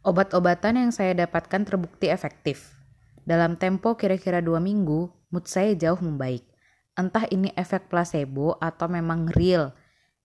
Obat-obatan 0.00 0.80
yang 0.80 0.92
saya 0.96 1.12
dapatkan 1.12 1.68
terbukti 1.68 2.08
efektif. 2.08 2.72
Dalam 3.28 3.60
tempo 3.60 4.00
kira-kira 4.00 4.40
dua 4.40 4.56
minggu, 4.56 5.12
mood 5.28 5.44
saya 5.44 5.76
jauh 5.76 6.00
membaik. 6.00 6.40
Entah 6.96 7.28
ini 7.28 7.52
efek 7.52 7.92
placebo 7.92 8.56
atau 8.64 8.88
memang 8.88 9.28
real. 9.36 9.76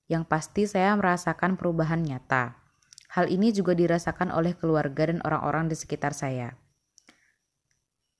Yang 0.08 0.24
pasti 0.32 0.64
saya 0.64 0.96
merasakan 0.96 1.60
perubahan 1.60 2.08
nyata. 2.08 2.56
Hal 3.12 3.28
ini 3.28 3.52
juga 3.52 3.76
dirasakan 3.76 4.32
oleh 4.32 4.56
keluarga 4.56 5.12
dan 5.12 5.20
orang-orang 5.28 5.68
di 5.68 5.76
sekitar 5.76 6.16
saya. 6.16 6.56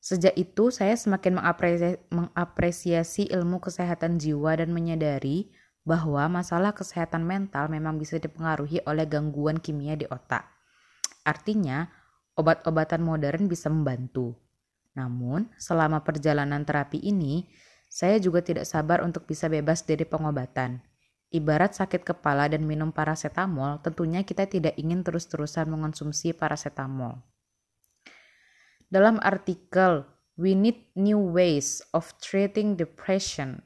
Sejak 0.04 0.36
itu, 0.36 0.76
saya 0.76 1.00
semakin 1.00 1.40
mengapresiasi, 2.12 3.32
ilmu 3.32 3.64
kesehatan 3.64 4.20
jiwa 4.20 4.60
dan 4.60 4.76
menyadari 4.76 5.56
bahwa 5.88 6.28
masalah 6.28 6.76
kesehatan 6.76 7.24
mental 7.24 7.72
memang 7.72 7.96
bisa 7.96 8.20
dipengaruhi 8.20 8.84
oleh 8.84 9.08
gangguan 9.08 9.56
kimia 9.56 9.96
di 9.96 10.04
otak. 10.12 10.55
Artinya, 11.26 11.90
obat-obatan 12.38 13.02
modern 13.02 13.50
bisa 13.50 13.68
membantu. 13.68 14.38
Namun, 14.94 15.50
selama 15.58 16.06
perjalanan 16.06 16.62
terapi 16.64 17.02
ini, 17.02 17.50
saya 17.90 18.22
juga 18.22 18.46
tidak 18.46 18.70
sabar 18.70 19.02
untuk 19.02 19.26
bisa 19.26 19.50
bebas 19.50 19.84
dari 19.84 20.06
pengobatan. 20.06 20.80
Ibarat 21.34 21.76
sakit 21.76 22.06
kepala 22.06 22.48
dan 22.48 22.64
minum 22.64 22.94
paracetamol, 22.94 23.82
tentunya 23.84 24.24
kita 24.24 24.48
tidak 24.48 24.78
ingin 24.80 25.04
terus-terusan 25.04 25.68
mengonsumsi 25.68 26.32
paracetamol. 26.32 27.20
Dalam 28.88 29.20
artikel 29.20 30.06
We 30.38 30.54
Need 30.54 30.94
New 30.96 31.34
Ways 31.34 31.82
of 31.92 32.14
Treating 32.22 32.78
Depression 32.78 33.66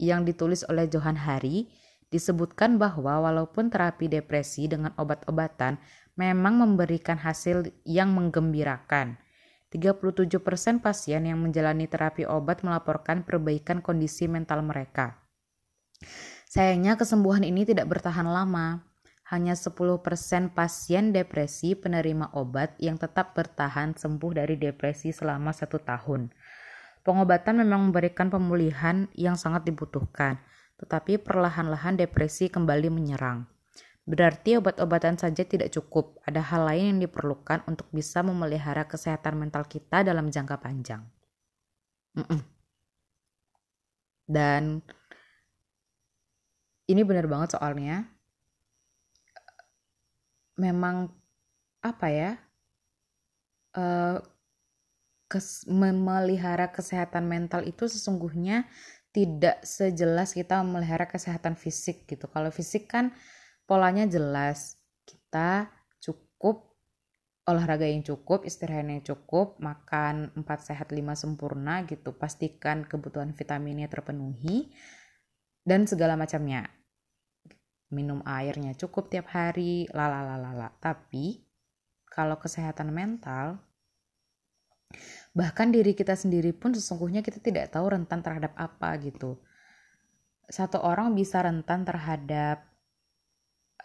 yang 0.00 0.24
ditulis 0.24 0.64
oleh 0.66 0.88
Johan 0.88 1.20
Hari, 1.20 1.68
disebutkan 2.08 2.78
bahwa 2.78 3.26
walaupun 3.26 3.68
terapi 3.68 4.06
depresi 4.06 4.70
dengan 4.70 4.94
obat-obatan 4.96 5.76
memang 6.16 6.58
memberikan 6.58 7.20
hasil 7.20 7.70
yang 7.84 8.12
menggembirakan. 8.16 9.20
37% 9.70 10.80
pasien 10.80 11.22
yang 11.28 11.38
menjalani 11.38 11.84
terapi 11.84 12.24
obat 12.24 12.64
melaporkan 12.64 13.22
perbaikan 13.22 13.84
kondisi 13.84 14.24
mental 14.24 14.64
mereka. 14.64 15.20
Sayangnya 16.48 16.96
kesembuhan 16.96 17.44
ini 17.44 17.68
tidak 17.68 17.92
bertahan 17.92 18.24
lama 18.24 18.80
hanya 19.26 19.58
10% 19.58 20.00
pasien 20.54 21.10
depresi 21.10 21.74
penerima 21.74 22.30
obat 22.38 22.78
yang 22.78 22.94
tetap 22.94 23.34
bertahan 23.34 23.98
sembuh 23.98 24.38
dari 24.38 24.54
depresi 24.54 25.10
selama 25.10 25.50
satu 25.50 25.82
tahun. 25.82 26.30
Pengobatan 27.02 27.58
memang 27.58 27.90
memberikan 27.90 28.30
pemulihan 28.30 29.10
yang 29.18 29.34
sangat 29.34 29.66
dibutuhkan, 29.66 30.38
tetapi 30.78 31.18
perlahan-lahan 31.18 31.98
depresi 31.98 32.46
kembali 32.46 32.86
menyerang. 32.86 33.55
Berarti 34.06 34.54
obat-obatan 34.54 35.18
saja 35.18 35.42
tidak 35.42 35.74
cukup, 35.74 36.22
ada 36.22 36.38
hal 36.38 36.62
lain 36.70 36.94
yang 36.94 37.00
diperlukan 37.10 37.66
untuk 37.66 37.90
bisa 37.90 38.22
memelihara 38.22 38.86
kesehatan 38.86 39.34
mental 39.34 39.66
kita 39.66 40.06
dalam 40.06 40.30
jangka 40.30 40.62
panjang. 40.62 41.02
Mm-mm. 42.14 42.40
Dan 44.30 44.78
ini 46.86 47.02
benar 47.02 47.26
banget 47.26 47.58
soalnya, 47.58 48.06
memang 50.54 51.10
apa 51.82 52.06
ya 52.06 52.30
uh, 53.74 54.22
kes, 55.26 55.66
memelihara 55.66 56.70
kesehatan 56.70 57.26
mental 57.26 57.66
itu 57.66 57.90
sesungguhnya 57.90 58.70
tidak 59.10 59.66
sejelas 59.66 60.30
kita 60.30 60.62
memelihara 60.62 61.10
kesehatan 61.10 61.58
fisik 61.58 62.06
gitu. 62.06 62.30
Kalau 62.30 62.54
fisik 62.54 62.86
kan 62.86 63.10
polanya 63.66 64.06
jelas. 64.06 64.78
Kita 65.06 65.68
cukup 66.00 66.74
olahraga 67.46 67.86
yang 67.86 68.02
cukup, 68.02 68.42
istirahat 68.46 68.86
yang 68.86 69.02
cukup, 69.02 69.58
makan 69.62 70.34
4 70.34 70.42
sehat 70.62 70.90
5 70.90 71.14
sempurna 71.14 71.82
gitu. 71.86 72.14
Pastikan 72.14 72.86
kebutuhan 72.86 73.34
vitaminnya 73.34 73.86
terpenuhi 73.86 74.70
dan 75.66 75.86
segala 75.86 76.14
macamnya 76.14 76.66
minum 77.90 78.18
airnya 78.26 78.74
cukup 78.74 79.10
tiap 79.10 79.30
hari, 79.30 79.86
lalalalala. 79.94 80.74
Tapi 80.82 81.42
kalau 82.06 82.38
kesehatan 82.40 82.90
mental, 82.90 83.62
bahkan 85.36 85.70
diri 85.70 85.94
kita 85.94 86.18
sendiri 86.18 86.50
pun 86.56 86.74
sesungguhnya 86.74 87.22
kita 87.22 87.38
tidak 87.38 87.70
tahu 87.70 87.92
rentan 87.94 88.22
terhadap 88.22 88.54
apa 88.58 88.96
gitu. 89.02 89.38
Satu 90.46 90.78
orang 90.82 91.14
bisa 91.14 91.42
rentan 91.42 91.82
terhadap 91.82 92.75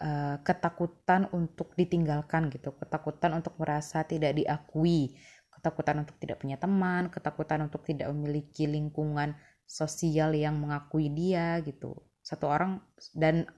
uh, 0.00 0.40
ketakutan 0.40 1.28
untuk 1.34 1.74
ditinggalkan 1.76 2.48
gitu, 2.48 2.72
ketakutan 2.78 3.36
untuk 3.36 3.58
merasa 3.60 4.06
tidak 4.06 4.38
diakui, 4.38 5.16
ketakutan 5.52 6.02
untuk 6.02 6.16
tidak 6.18 6.40
punya 6.42 6.56
teman, 6.56 7.12
ketakutan 7.12 7.66
untuk 7.66 7.84
tidak 7.84 8.10
memiliki 8.10 8.64
lingkungan 8.64 9.36
sosial 9.66 10.34
yang 10.36 10.58
mengakui 10.58 11.08
dia 11.08 11.60
gitu. 11.62 11.96
Satu 12.22 12.50
orang 12.50 12.82
dan 13.16 13.48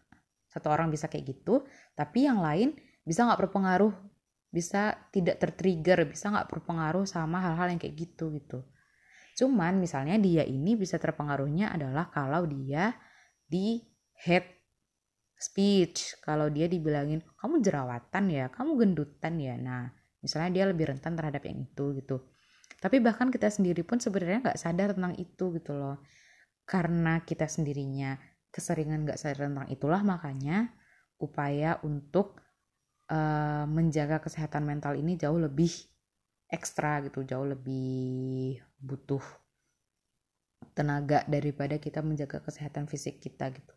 satu 0.52 0.70
orang 0.70 0.86
bisa 0.92 1.10
kayak 1.10 1.34
gitu 1.34 1.66
tapi 1.98 2.30
yang 2.30 2.38
lain 2.38 2.78
bisa 3.02 3.26
nggak 3.26 3.48
berpengaruh. 3.48 3.94
Bisa 4.54 4.94
tidak 5.10 5.42
tertrigger 5.42 6.06
bisa 6.06 6.30
nggak 6.30 6.46
berpengaruh 6.46 7.02
sama 7.10 7.42
hal-hal 7.42 7.74
yang 7.74 7.80
kayak 7.82 7.98
gitu 7.98 8.30
gitu. 8.38 8.62
Cuman 9.34 9.82
misalnya 9.82 10.14
dia 10.14 10.46
ini 10.46 10.78
bisa 10.78 10.94
terpengaruhnya 11.02 11.74
adalah 11.74 12.06
kalau 12.14 12.46
dia 12.46 12.94
di 13.50 13.82
head 14.14 14.53
speech, 15.38 16.18
kalau 16.22 16.48
dia 16.48 16.70
dibilangin 16.70 17.20
kamu 17.38 17.60
jerawatan 17.60 18.24
ya, 18.30 18.46
kamu 18.48 18.78
gendutan 18.80 19.34
ya. 19.36 19.54
Nah, 19.58 19.90
misalnya 20.24 20.50
dia 20.50 20.64
lebih 20.70 20.94
rentan 20.94 21.18
terhadap 21.18 21.44
yang 21.44 21.58
itu 21.64 21.84
gitu. 22.00 22.16
Tapi 22.80 23.00
bahkan 23.00 23.28
kita 23.32 23.48
sendiri 23.48 23.84
pun 23.84 24.00
sebenarnya 24.00 24.44
nggak 24.50 24.60
sadar 24.60 24.96
tentang 24.96 25.14
itu 25.20 25.44
gitu 25.56 25.72
loh. 25.76 26.00
Karena 26.64 27.20
kita 27.24 27.44
sendirinya 27.44 28.16
keseringan 28.48 29.04
nggak 29.04 29.20
sadar 29.20 29.50
tentang 29.52 29.68
itulah 29.68 30.00
makanya 30.00 30.72
upaya 31.20 31.76
untuk 31.84 32.40
uh, 33.10 33.66
menjaga 33.68 34.22
kesehatan 34.22 34.64
mental 34.64 34.96
ini 34.96 35.18
jauh 35.18 35.36
lebih 35.36 35.70
ekstra 36.48 37.02
gitu, 37.04 37.26
jauh 37.26 37.44
lebih 37.44 38.60
butuh 38.80 39.22
tenaga 40.72 41.22
daripada 41.28 41.76
kita 41.76 42.00
menjaga 42.00 42.40
kesehatan 42.40 42.88
fisik 42.88 43.20
kita 43.20 43.52
gitu. 43.52 43.73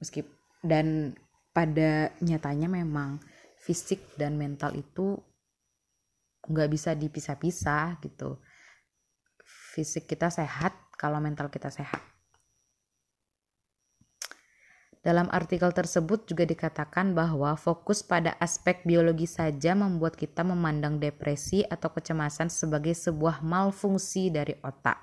Meskipun 0.00 0.40
dan 0.60 1.16
pada 1.56 2.12
nyatanya 2.20 2.68
memang 2.68 3.20
fisik 3.60 4.00
dan 4.16 4.36
mental 4.36 4.76
itu 4.76 5.16
nggak 6.48 6.68
bisa 6.72 6.96
dipisah-pisah 6.96 8.00
gitu. 8.00 8.40
Fisik 9.76 10.08
kita 10.08 10.32
sehat 10.32 10.72
kalau 10.96 11.20
mental 11.20 11.52
kita 11.52 11.68
sehat. 11.68 12.00
Dalam 15.00 15.32
artikel 15.32 15.72
tersebut 15.72 16.28
juga 16.28 16.44
dikatakan 16.44 17.16
bahwa 17.16 17.56
fokus 17.56 18.04
pada 18.04 18.36
aspek 18.36 18.84
biologi 18.84 19.24
saja 19.24 19.72
membuat 19.72 20.12
kita 20.12 20.44
memandang 20.44 21.00
depresi 21.00 21.64
atau 21.64 21.88
kecemasan 21.88 22.52
sebagai 22.52 22.92
sebuah 22.92 23.40
malfungsi 23.40 24.28
dari 24.28 24.52
otak 24.60 25.00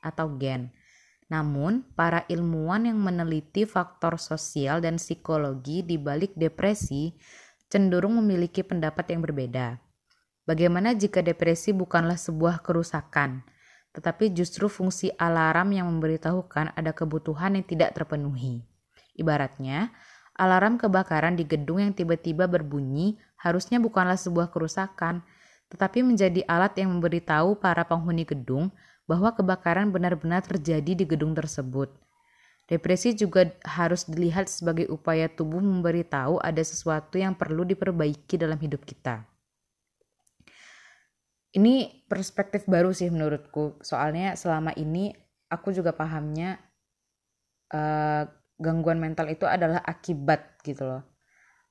atau 0.00 0.32
gen. 0.40 0.72
Namun, 1.32 1.86
para 1.96 2.28
ilmuwan 2.28 2.84
yang 2.84 3.00
meneliti 3.00 3.64
faktor 3.64 4.20
sosial 4.20 4.84
dan 4.84 5.00
psikologi 5.00 5.80
di 5.80 5.96
balik 5.96 6.36
depresi 6.36 7.16
cenderung 7.72 8.20
memiliki 8.20 8.60
pendapat 8.60 9.08
yang 9.10 9.24
berbeda. 9.24 9.80
Bagaimana 10.44 10.92
jika 10.92 11.24
depresi 11.24 11.72
bukanlah 11.72 12.20
sebuah 12.20 12.60
kerusakan, 12.60 13.40
tetapi 13.96 14.36
justru 14.36 14.68
fungsi 14.68 15.08
alarm 15.16 15.72
yang 15.72 15.88
memberitahukan 15.88 16.76
ada 16.76 16.92
kebutuhan 16.92 17.56
yang 17.56 17.64
tidak 17.64 17.96
terpenuhi? 17.96 18.60
Ibaratnya, 19.16 19.88
alarm 20.36 20.76
kebakaran 20.76 21.40
di 21.40 21.48
gedung 21.48 21.80
yang 21.80 21.96
tiba-tiba 21.96 22.44
berbunyi 22.44 23.16
harusnya 23.40 23.80
bukanlah 23.80 24.20
sebuah 24.20 24.52
kerusakan, 24.52 25.24
tetapi 25.72 26.04
menjadi 26.04 26.44
alat 26.44 26.76
yang 26.76 26.92
memberitahu 26.92 27.56
para 27.56 27.82
penghuni 27.88 28.28
gedung 28.28 28.68
bahwa 29.04 29.32
kebakaran 29.36 29.92
benar-benar 29.92 30.44
terjadi 30.44 30.92
di 30.96 31.04
gedung 31.04 31.36
tersebut. 31.36 31.92
Depresi 32.64 33.12
juga 33.12 33.52
harus 33.60 34.08
dilihat 34.08 34.48
sebagai 34.48 34.88
upaya 34.88 35.28
tubuh 35.28 35.60
memberitahu 35.60 36.40
ada 36.40 36.64
sesuatu 36.64 37.20
yang 37.20 37.36
perlu 37.36 37.68
diperbaiki 37.68 38.40
dalam 38.40 38.56
hidup 38.56 38.88
kita. 38.88 39.28
Ini 41.54 42.08
perspektif 42.08 42.64
baru 42.64 42.90
sih 42.90 43.12
menurutku, 43.12 43.78
soalnya 43.84 44.34
selama 44.34 44.72
ini 44.74 45.12
aku 45.52 45.70
juga 45.70 45.94
pahamnya 45.94 46.58
uh, 47.70 48.24
gangguan 48.58 48.98
mental 49.02 49.30
itu 49.30 49.44
adalah 49.44 49.82
akibat 49.82 50.58
gitu 50.62 50.86
loh 50.86 51.02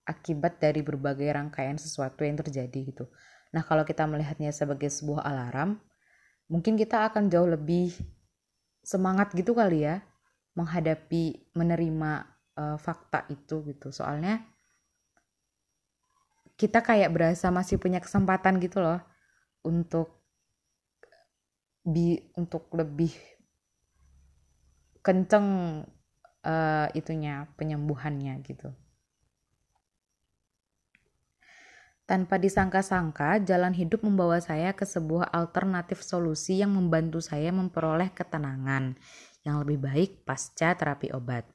akibat 0.03 0.59
dari 0.59 0.83
berbagai 0.83 1.31
rangkaian 1.31 1.79
sesuatu 1.79 2.27
yang 2.27 2.35
terjadi 2.35 2.79
gitu 2.91 3.05
nah 3.53 3.63
kalau 3.63 3.87
kita 3.87 4.03
melihatnya 4.03 4.51
sebagai 4.51 4.91
sebuah 4.91 5.23
alarm 5.23 5.79
mungkin 6.51 6.75
kita 6.75 7.11
akan 7.11 7.31
jauh 7.31 7.47
lebih 7.47 7.93
semangat 8.83 9.31
gitu 9.35 9.55
kali 9.55 9.87
ya 9.87 10.03
menghadapi 10.53 11.53
menerima 11.55 12.11
uh, 12.59 12.77
fakta 12.77 13.25
itu 13.31 13.63
gitu 13.67 13.89
soalnya 13.89 14.43
kita 16.59 16.85
kayak 16.85 17.09
berasa 17.09 17.49
masih 17.49 17.81
punya 17.81 17.97
kesempatan 17.97 18.61
gitu 18.61 18.83
loh 18.83 19.01
untuk 19.65 20.21
bi 21.83 22.15
untuk 22.39 22.71
lebih 22.71 23.11
kenceng 25.03 25.83
uh, 26.47 26.87
itunya 26.95 27.51
penyembuhannya 27.59 28.39
gitu. 28.47 28.71
Tanpa 32.03 32.35
disangka-sangka, 32.35 33.39
jalan 33.47 33.71
hidup 33.71 34.03
membawa 34.03 34.35
saya 34.43 34.75
ke 34.75 34.83
sebuah 34.83 35.31
alternatif 35.31 36.03
solusi 36.03 36.59
yang 36.59 36.75
membantu 36.75 37.23
saya 37.23 37.47
memperoleh 37.55 38.11
ketenangan 38.11 38.99
yang 39.47 39.63
lebih 39.63 39.79
baik 39.79 40.27
pasca 40.27 40.75
terapi 40.75 41.15
obat. 41.15 41.47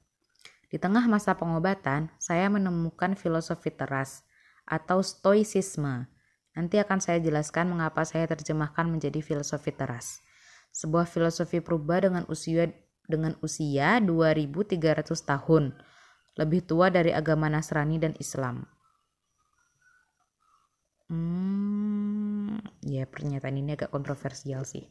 Di 0.72 0.80
tengah 0.80 1.04
masa 1.04 1.36
pengobatan, 1.36 2.08
saya 2.16 2.48
menemukan 2.48 3.12
filosofi 3.12 3.68
teras 3.68 4.24
atau 4.64 5.04
stoicisme. 5.04 6.08
Nanti 6.56 6.80
akan 6.80 7.00
saya 7.00 7.20
jelaskan 7.20 7.68
mengapa 7.68 8.08
saya 8.08 8.24
terjemahkan 8.24 8.88
menjadi 8.88 9.20
filosofi 9.20 9.68
teras. 9.76 10.24
Sebuah 10.72 11.04
filosofi 11.04 11.60
purba 11.60 12.00
dengan 12.00 12.24
usia 12.28 12.72
dengan 13.04 13.36
usia 13.44 14.00
2300 14.00 15.12
tahun, 15.24 15.76
lebih 16.40 16.64
tua 16.64 16.92
dari 16.92 17.12
agama 17.12 17.48
Nasrani 17.48 17.96
dan 18.00 18.12
Islam. 18.20 18.77
Hmm, 21.08 22.60
ya 22.84 23.08
pernyataan 23.08 23.56
ini 23.56 23.80
agak 23.80 23.88
kontroversial 23.88 24.68
sih. 24.68 24.84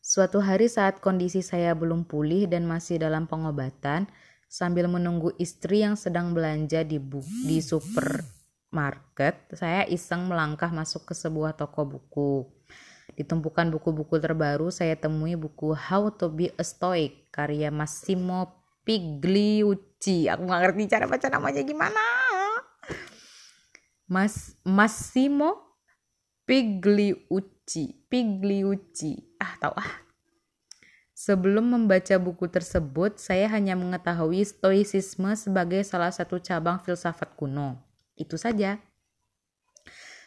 Suatu 0.00 0.44
hari 0.44 0.68
saat 0.68 1.00
kondisi 1.00 1.40
saya 1.40 1.72
belum 1.72 2.04
pulih 2.04 2.44
dan 2.44 2.68
masih 2.68 3.00
dalam 3.00 3.24
pengobatan, 3.24 4.08
sambil 4.50 4.92
menunggu 4.92 5.32
istri 5.40 5.80
yang 5.80 5.96
sedang 5.96 6.36
belanja 6.36 6.84
di 6.84 7.00
bu 7.00 7.24
di 7.48 7.64
supermarket, 7.64 9.56
saya 9.56 9.88
iseng 9.88 10.28
melangkah 10.28 10.68
masuk 10.68 11.08
ke 11.08 11.14
sebuah 11.16 11.56
toko 11.56 11.88
buku. 11.88 12.44
Di 13.16 13.24
tumpukan 13.24 13.72
buku-buku 13.72 14.20
terbaru 14.20 14.68
saya 14.68 15.00
temui 15.00 15.36
buku 15.38 15.72
How 15.72 16.12
to 16.12 16.28
be 16.28 16.52
a 16.60 16.64
Stoic 16.64 17.32
karya 17.32 17.72
Massimo 17.72 18.60
Pigliucci. 18.84 20.28
Aku 20.28 20.44
nggak 20.44 20.60
ngerti 20.60 20.82
cara 20.92 21.04
baca 21.08 21.26
namanya 21.28 21.62
gimana. 21.64 22.19
Mas 24.10 24.58
Massimo 24.66 25.78
Pigliucci. 26.42 28.10
Pigliucci. 28.10 29.38
Ah, 29.38 29.54
tahu 29.62 29.78
ah. 29.78 30.02
Sebelum 31.14 31.70
membaca 31.70 32.18
buku 32.18 32.50
tersebut, 32.50 33.22
saya 33.22 33.46
hanya 33.54 33.78
mengetahui 33.78 34.42
stoicisme 34.42 35.30
sebagai 35.38 35.86
salah 35.86 36.10
satu 36.10 36.42
cabang 36.42 36.82
filsafat 36.82 37.38
kuno. 37.38 37.78
Itu 38.18 38.34
saja. 38.34 38.82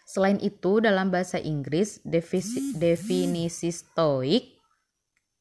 Selain 0.08 0.40
itu, 0.40 0.80
dalam 0.80 1.12
bahasa 1.12 1.42
Inggris, 1.42 2.00
definisi, 2.08 2.80
definisi 2.80 3.74
stoik 3.74 4.64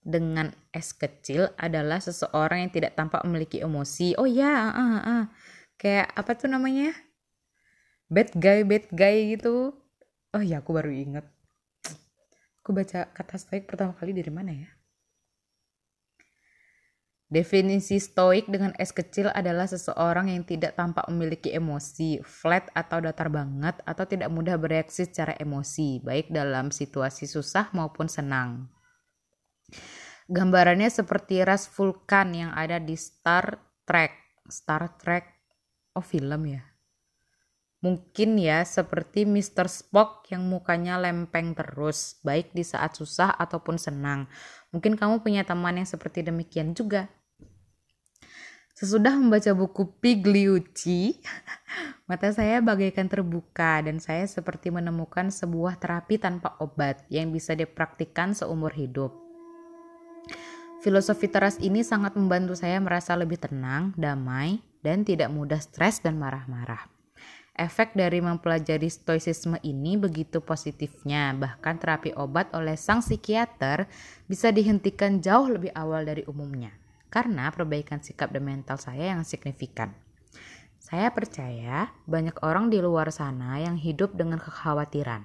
dengan 0.02 0.50
S 0.74 0.98
kecil 0.98 1.46
adalah 1.54 2.02
seseorang 2.02 2.66
yang 2.66 2.72
tidak 2.74 2.98
tampak 2.98 3.22
memiliki 3.22 3.62
emosi. 3.62 4.18
Oh 4.18 4.26
ya, 4.26 4.72
uh, 4.72 4.82
uh, 4.82 4.98
uh. 4.98 5.22
kayak 5.78 6.10
apa 6.10 6.34
tuh 6.34 6.50
namanya? 6.50 6.90
Bad 8.12 8.36
guy, 8.36 8.60
bad 8.60 8.92
guy 8.92 9.32
gitu. 9.32 9.72
Oh 10.36 10.42
ya, 10.44 10.60
aku 10.60 10.76
baru 10.76 10.92
inget. 10.92 11.24
Aku 12.60 12.76
baca 12.76 13.08
kata 13.08 13.40
stoik 13.40 13.64
pertama 13.64 13.96
kali 13.96 14.12
dari 14.12 14.28
mana 14.28 14.52
ya? 14.52 14.68
Definisi 17.32 17.96
stoik 17.96 18.52
dengan 18.52 18.76
S 18.76 18.92
kecil 18.92 19.32
adalah 19.32 19.64
seseorang 19.64 20.28
yang 20.28 20.44
tidak 20.44 20.76
tampak 20.76 21.08
memiliki 21.08 21.56
emosi, 21.56 22.20
flat 22.20 22.68
atau 22.76 23.00
datar 23.00 23.32
banget, 23.32 23.80
atau 23.88 24.04
tidak 24.04 24.28
mudah 24.28 24.60
bereaksi 24.60 25.08
secara 25.08 25.32
emosi, 25.40 26.04
baik 26.04 26.28
dalam 26.28 26.68
situasi 26.68 27.24
susah 27.24 27.72
maupun 27.72 28.12
senang. 28.12 28.68
Gambarannya 30.28 30.92
seperti 30.92 31.40
ras 31.40 31.64
vulkan 31.64 32.36
yang 32.36 32.52
ada 32.52 32.76
di 32.76 32.92
Star 33.00 33.56
Trek. 33.88 34.12
Star 34.52 35.00
Trek, 35.00 35.24
oh 35.96 36.04
film 36.04 36.44
ya? 36.44 36.71
Mungkin 37.82 38.38
ya 38.38 38.62
seperti 38.62 39.26
Mr. 39.26 39.66
Spock 39.66 40.30
yang 40.30 40.46
mukanya 40.46 41.02
lempeng 41.02 41.50
terus, 41.58 42.22
baik 42.22 42.54
di 42.54 42.62
saat 42.62 42.94
susah 42.94 43.34
ataupun 43.34 43.74
senang. 43.74 44.30
Mungkin 44.70 44.94
kamu 44.94 45.18
punya 45.18 45.42
teman 45.42 45.82
yang 45.82 45.88
seperti 45.90 46.22
demikian 46.22 46.78
juga. 46.78 47.10
Sesudah 48.78 49.18
membaca 49.18 49.50
buku 49.50 49.98
Pigliucci, 49.98 51.26
mata 52.08 52.30
saya 52.30 52.62
bagaikan 52.62 53.10
terbuka 53.10 53.82
dan 53.82 53.98
saya 53.98 54.30
seperti 54.30 54.70
menemukan 54.70 55.34
sebuah 55.34 55.82
terapi 55.82 56.22
tanpa 56.22 56.54
obat 56.62 57.02
yang 57.10 57.34
bisa 57.34 57.58
dipraktikkan 57.58 58.30
seumur 58.30 58.70
hidup. 58.78 59.10
Filosofi 60.86 61.26
teras 61.26 61.58
ini 61.58 61.82
sangat 61.82 62.14
membantu 62.14 62.54
saya 62.54 62.78
merasa 62.78 63.14
lebih 63.18 63.42
tenang, 63.42 63.94
damai, 63.98 64.62
dan 64.82 65.02
tidak 65.02 65.30
mudah 65.30 65.58
stres 65.58 66.02
dan 66.02 66.18
marah-marah. 66.18 67.01
Efek 67.52 67.92
dari 67.92 68.24
mempelajari 68.24 68.88
stoicisme 68.88 69.60
ini 69.60 70.00
begitu 70.00 70.40
positifnya, 70.40 71.36
bahkan 71.36 71.76
terapi 71.76 72.16
obat 72.16 72.48
oleh 72.56 72.80
sang 72.80 73.04
psikiater 73.04 73.84
bisa 74.24 74.48
dihentikan 74.48 75.20
jauh 75.20 75.52
lebih 75.52 75.68
awal 75.76 76.08
dari 76.08 76.24
umumnya, 76.24 76.72
karena 77.12 77.52
perbaikan 77.52 78.00
sikap 78.00 78.32
dan 78.32 78.48
mental 78.48 78.80
saya 78.80 79.12
yang 79.12 79.20
signifikan. 79.20 79.92
Saya 80.80 81.12
percaya 81.12 81.92
banyak 82.08 82.40
orang 82.40 82.72
di 82.72 82.80
luar 82.80 83.12
sana 83.12 83.60
yang 83.60 83.76
hidup 83.76 84.16
dengan 84.16 84.40
kekhawatiran, 84.40 85.20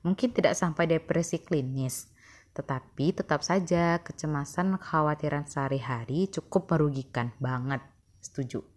mungkin 0.00 0.32
tidak 0.32 0.56
sampai 0.56 0.88
depresi 0.88 1.44
klinis, 1.44 2.08
tetapi 2.56 3.20
tetap 3.20 3.44
saja 3.44 4.00
kecemasan 4.00 4.80
kekhawatiran 4.80 5.44
sehari-hari 5.44 6.24
cukup 6.32 6.72
merugikan 6.72 7.36
banget. 7.36 7.84
Setuju. 8.24 8.75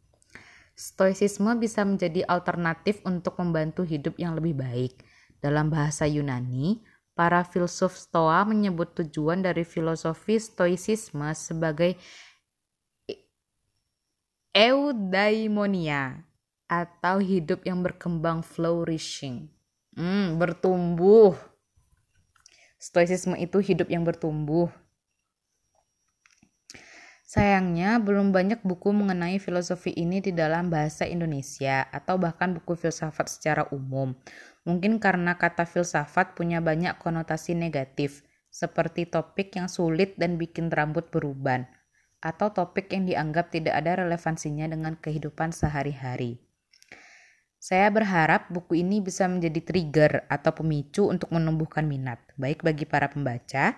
Stoicisme 0.79 1.59
bisa 1.59 1.83
menjadi 1.83 2.23
alternatif 2.23 3.03
untuk 3.03 3.35
membantu 3.43 3.83
hidup 3.83 4.15
yang 4.15 4.39
lebih 4.39 4.55
baik. 4.55 5.03
Dalam 5.43 5.67
bahasa 5.67 6.07
Yunani, 6.07 6.79
para 7.11 7.43
filsuf 7.43 7.99
Stoa 7.99 8.47
menyebut 8.47 8.95
tujuan 8.95 9.43
dari 9.43 9.67
filosofi 9.67 10.39
Stoicisme 10.39 11.35
sebagai 11.35 11.99
eudaimonia 14.55 16.23
atau 16.71 17.19
hidup 17.19 17.67
yang 17.67 17.83
berkembang 17.83 18.39
flourishing. 18.39 19.51
Hmm, 19.99 20.39
bertumbuh. 20.39 21.35
Stoicisme 22.79 23.35
itu 23.35 23.59
hidup 23.59 23.91
yang 23.91 24.07
bertumbuh. 24.07 24.71
Sayangnya, 27.29 28.01
belum 28.01 28.33
banyak 28.33 28.65
buku 28.65 28.89
mengenai 28.89 29.37
filosofi 29.37 29.93
ini 29.93 30.17
di 30.17 30.33
dalam 30.33 30.73
bahasa 30.73 31.05
Indonesia 31.05 31.85
atau 31.93 32.17
bahkan 32.17 32.57
buku 32.57 32.73
filsafat 32.73 33.29
secara 33.29 33.69
umum. 33.69 34.17
Mungkin 34.65 34.97
karena 34.97 35.37
kata 35.37 35.69
filsafat 35.69 36.33
punya 36.33 36.57
banyak 36.57 36.97
konotasi 36.97 37.53
negatif, 37.53 38.25
seperti 38.49 39.05
topik 39.05 39.53
yang 39.53 39.69
sulit 39.69 40.17
dan 40.17 40.41
bikin 40.41 40.73
rambut 40.73 41.13
beruban, 41.13 41.69
atau 42.17 42.49
topik 42.49 42.89
yang 42.89 43.05
dianggap 43.05 43.53
tidak 43.53 43.77
ada 43.77 44.01
relevansinya 44.01 44.65
dengan 44.65 44.97
kehidupan 44.97 45.53
sehari-hari. 45.53 46.41
Saya 47.61 47.93
berharap 47.93 48.49
buku 48.49 48.81
ini 48.81 49.05
bisa 49.05 49.29
menjadi 49.29 49.61
trigger 49.61 50.25
atau 50.33 50.49
pemicu 50.49 51.05
untuk 51.05 51.29
menumbuhkan 51.29 51.85
minat, 51.85 52.17
baik 52.41 52.65
bagi 52.65 52.89
para 52.89 53.05
pembaca 53.05 53.77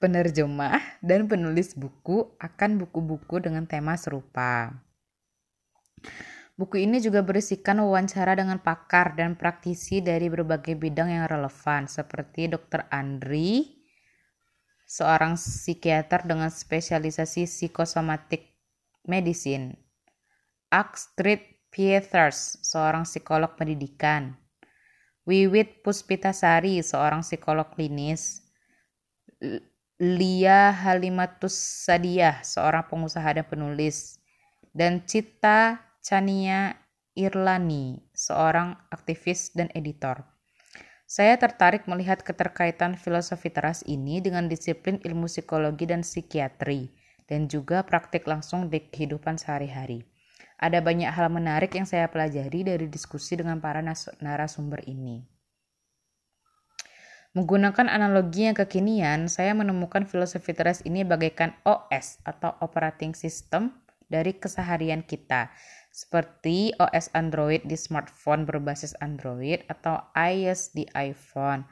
penerjemah, 0.00 0.80
dan 1.04 1.28
penulis 1.28 1.76
buku 1.76 2.32
akan 2.40 2.80
buku-buku 2.80 3.44
dengan 3.44 3.68
tema 3.68 3.94
serupa. 4.00 4.72
Buku 6.56 6.80
ini 6.80 7.00
juga 7.00 7.24
berisikan 7.24 7.80
wawancara 7.80 8.36
dengan 8.36 8.60
pakar 8.60 9.16
dan 9.16 9.36
praktisi 9.36 10.04
dari 10.04 10.28
berbagai 10.28 10.76
bidang 10.76 11.08
yang 11.08 11.24
relevan, 11.28 11.88
seperti 11.88 12.52
Dr. 12.52 12.84
Andri, 12.92 13.80
seorang 14.84 15.40
psikiater 15.40 16.24
dengan 16.24 16.52
spesialisasi 16.52 17.48
psikosomatik 17.48 18.44
medicine, 19.08 19.76
Astrid 20.68 21.40
Piethers, 21.72 22.60
seorang 22.60 23.08
psikolog 23.08 23.56
pendidikan, 23.56 24.36
Wiwit 25.24 25.80
Puspitasari, 25.80 26.82
seorang 26.84 27.24
psikolog 27.24 27.72
klinis, 27.72 28.44
Lia 30.00 30.72
Halimatus 30.72 31.52
Sadiah, 31.84 32.40
seorang 32.40 32.88
pengusaha 32.88 33.36
dan 33.36 33.44
penulis, 33.44 34.16
dan 34.72 35.04
Cita 35.04 35.76
Chania 36.00 36.72
Irlani, 37.12 38.00
seorang 38.16 38.80
aktivis 38.88 39.52
dan 39.52 39.68
editor. 39.76 40.24
Saya 41.04 41.36
tertarik 41.36 41.84
melihat 41.84 42.24
keterkaitan 42.24 42.96
filosofi 42.96 43.52
teras 43.52 43.84
ini 43.84 44.24
dengan 44.24 44.48
disiplin 44.48 44.96
ilmu 45.04 45.28
psikologi 45.28 45.84
dan 45.84 46.00
psikiatri, 46.00 46.88
dan 47.28 47.52
juga 47.52 47.84
praktik 47.84 48.24
langsung 48.24 48.72
di 48.72 48.80
kehidupan 48.80 49.36
sehari-hari. 49.36 50.08
Ada 50.56 50.80
banyak 50.80 51.12
hal 51.12 51.28
menarik 51.28 51.76
yang 51.76 51.84
saya 51.84 52.08
pelajari 52.08 52.64
dari 52.64 52.88
diskusi 52.88 53.36
dengan 53.36 53.60
para 53.60 53.84
narasumber 54.24 54.80
ini. 54.88 55.39
Menggunakan 57.30 57.86
analogi 57.86 58.50
yang 58.50 58.58
kekinian, 58.58 59.30
saya 59.30 59.54
menemukan 59.54 60.02
filosofi 60.02 60.50
teras 60.50 60.82
ini 60.82 61.06
bagaikan 61.06 61.54
OS 61.62 62.18
atau 62.26 62.58
operating 62.58 63.14
system 63.14 63.70
dari 64.10 64.34
keseharian 64.34 65.06
kita, 65.06 65.46
seperti 65.94 66.74
OS 66.82 67.14
Android 67.14 67.62
di 67.62 67.78
smartphone 67.78 68.42
berbasis 68.42 68.98
Android 68.98 69.62
atau 69.70 70.02
iOS 70.18 70.74
di 70.74 70.90
iPhone. 70.98 71.62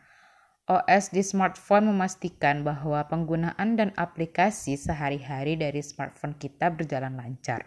OS 0.71 1.11
di 1.11 1.27
smartphone 1.27 1.91
memastikan 1.91 2.63
bahwa 2.63 3.03
penggunaan 3.11 3.75
dan 3.75 3.91
aplikasi 3.99 4.79
sehari-hari 4.79 5.59
dari 5.59 5.83
smartphone 5.83 6.39
kita 6.39 6.71
berjalan 6.71 7.19
lancar. 7.19 7.67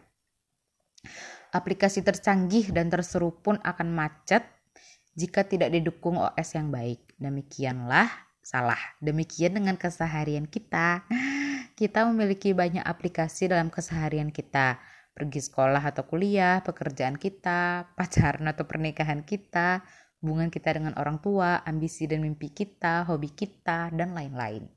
Aplikasi 1.51 2.07
tercanggih 2.07 2.71
dan 2.71 2.87
terseru 2.87 3.35
pun 3.35 3.59
akan 3.59 3.91
macet 3.91 4.47
jika 5.11 5.43
tidak 5.43 5.75
didukung 5.75 6.15
OS 6.15 6.55
yang 6.55 6.71
baik. 6.71 7.10
Demikianlah 7.21 8.09
salah. 8.41 8.81
Demikian 8.97 9.61
dengan 9.61 9.77
keseharian 9.77 10.49
kita. 10.49 11.05
Kita 11.79 12.09
memiliki 12.09 12.57
banyak 12.57 12.81
aplikasi 12.81 13.49
dalam 13.49 13.69
keseharian 13.69 14.33
kita. 14.33 14.81
Pergi 15.13 15.41
sekolah 15.41 15.81
atau 15.81 16.05
kuliah, 16.05 16.61
pekerjaan 16.61 17.17
kita, 17.17 17.83
pacaran 17.97 18.45
atau 18.49 18.65
pernikahan 18.69 19.25
kita, 19.25 19.81
hubungan 20.21 20.53
kita 20.53 20.77
dengan 20.77 20.93
orang 20.97 21.17
tua, 21.21 21.65
ambisi 21.65 22.05
dan 22.05 22.21
mimpi 22.21 22.53
kita, 22.53 23.05
hobi 23.09 23.33
kita, 23.33 23.89
dan 23.93 24.13
lain-lain. 24.13 24.69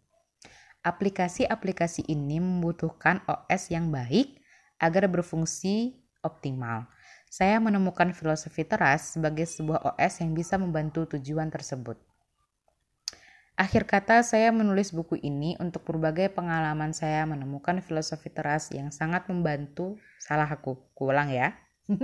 Aplikasi-aplikasi 0.85 2.09
ini 2.09 2.41
membutuhkan 2.41 3.21
OS 3.29 3.73
yang 3.73 3.93
baik 3.93 4.41
agar 4.81 5.09
berfungsi 5.09 5.97
optimal. 6.25 6.89
Saya 7.29 7.61
menemukan 7.61 8.13
filosofi 8.17 8.65
teras 8.65 9.17
sebagai 9.17 9.45
sebuah 9.45 9.97
OS 9.97 10.25
yang 10.25 10.33
bisa 10.33 10.57
membantu 10.57 11.05
tujuan 11.17 11.53
tersebut. 11.53 12.14
Akhir 13.55 13.87
kata, 13.87 14.27
saya 14.27 14.51
menulis 14.51 14.91
buku 14.91 15.15
ini 15.23 15.55
untuk 15.63 15.87
berbagai 15.87 16.35
pengalaman 16.35 16.91
saya 16.91 17.23
menemukan 17.23 17.79
filosofi 17.79 18.27
teras 18.27 18.75
yang 18.75 18.91
sangat 18.91 19.31
membantu. 19.31 19.95
Salah 20.19 20.51
aku, 20.51 20.75
kuulang 20.91 21.31
ya. 21.31 21.55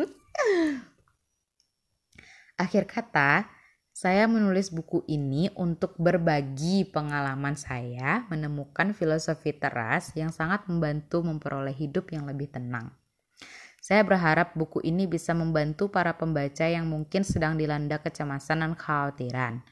Akhir 2.63 2.87
kata, 2.87 3.51
saya 3.91 4.31
menulis 4.31 4.71
buku 4.71 5.03
ini 5.11 5.51
untuk 5.59 5.99
berbagi 5.99 6.87
pengalaman 6.87 7.59
saya 7.59 8.23
menemukan 8.31 8.95
filosofi 8.95 9.51
teras 9.51 10.15
yang 10.15 10.31
sangat 10.31 10.71
membantu 10.71 11.27
memperoleh 11.27 11.75
hidup 11.75 12.15
yang 12.15 12.31
lebih 12.31 12.47
tenang. 12.47 12.95
Saya 13.83 14.07
berharap 14.07 14.55
buku 14.55 14.85
ini 14.87 15.11
bisa 15.11 15.35
membantu 15.35 15.91
para 15.91 16.15
pembaca 16.15 16.63
yang 16.63 16.87
mungkin 16.87 17.27
sedang 17.27 17.59
dilanda 17.59 17.99
kecemasan 17.99 18.63
dan 18.63 18.73
kekhawatiran. 18.79 19.67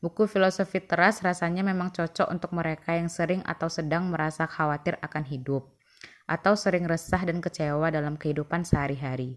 Buku 0.00 0.24
filosofi 0.24 0.80
teras 0.80 1.20
rasanya 1.20 1.60
memang 1.60 1.92
cocok 1.92 2.32
untuk 2.32 2.56
mereka 2.56 2.96
yang 2.96 3.12
sering 3.12 3.44
atau 3.44 3.68
sedang 3.68 4.08
merasa 4.08 4.48
khawatir 4.48 4.96
akan 5.04 5.28
hidup, 5.28 5.76
atau 6.24 6.56
sering 6.56 6.88
resah 6.88 7.20
dan 7.20 7.44
kecewa 7.44 7.92
dalam 7.92 8.16
kehidupan 8.16 8.64
sehari-hari. 8.64 9.36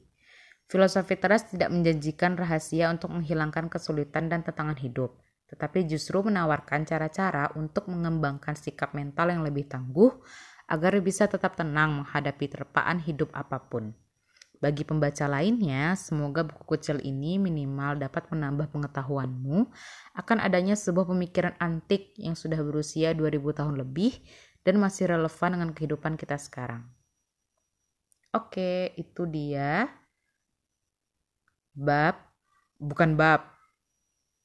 Filosofi 0.71 1.19
teras 1.19 1.52
tidak 1.52 1.67
menjanjikan 1.67 2.39
rahasia 2.39 2.88
untuk 2.88 3.12
menghilangkan 3.12 3.67
kesulitan 3.67 4.32
dan 4.32 4.47
tantangan 4.47 4.80
hidup, 4.80 5.19
tetapi 5.52 5.84
justru 5.84 6.23
menawarkan 6.23 6.88
cara-cara 6.88 7.52
untuk 7.60 7.91
mengembangkan 7.91 8.56
sikap 8.56 8.95
mental 8.95 9.36
yang 9.36 9.43
lebih 9.43 9.67
tangguh 9.67 10.15
agar 10.71 10.95
bisa 11.04 11.28
tetap 11.28 11.60
tenang 11.60 12.02
menghadapi 12.02 12.47
terpaan 12.47 13.04
hidup 13.04 13.36
apa 13.36 13.60
pun. 13.67 13.91
Bagi 14.63 14.88
pembaca 14.88 15.28
lainnya, 15.28 15.91
semoga 15.99 16.47
buku 16.47 16.80
kecil 16.80 17.04
ini 17.04 17.36
minimal 17.36 17.99
dapat 17.99 18.32
menambah 18.32 18.71
pengetahuanmu. 18.71 19.67
Akan 20.15 20.39
adanya 20.39 20.80
sebuah 20.80 21.04
pemikiran 21.12 21.60
antik 21.60 22.15
yang 22.15 22.32
sudah 22.32 22.63
berusia 22.63 23.12
2000 23.12 23.60
tahun 23.60 23.76
lebih 23.76 24.23
dan 24.63 24.80
masih 24.80 25.12
relevan 25.12 25.60
dengan 25.60 25.69
kehidupan 25.76 26.15
kita 26.15 26.39
sekarang. 26.39 26.88
Oke, 28.32 28.95
itu 28.95 29.28
dia. 29.28 29.91
Bab, 31.76 32.15
bukan 32.80 33.19
bab, 33.19 33.43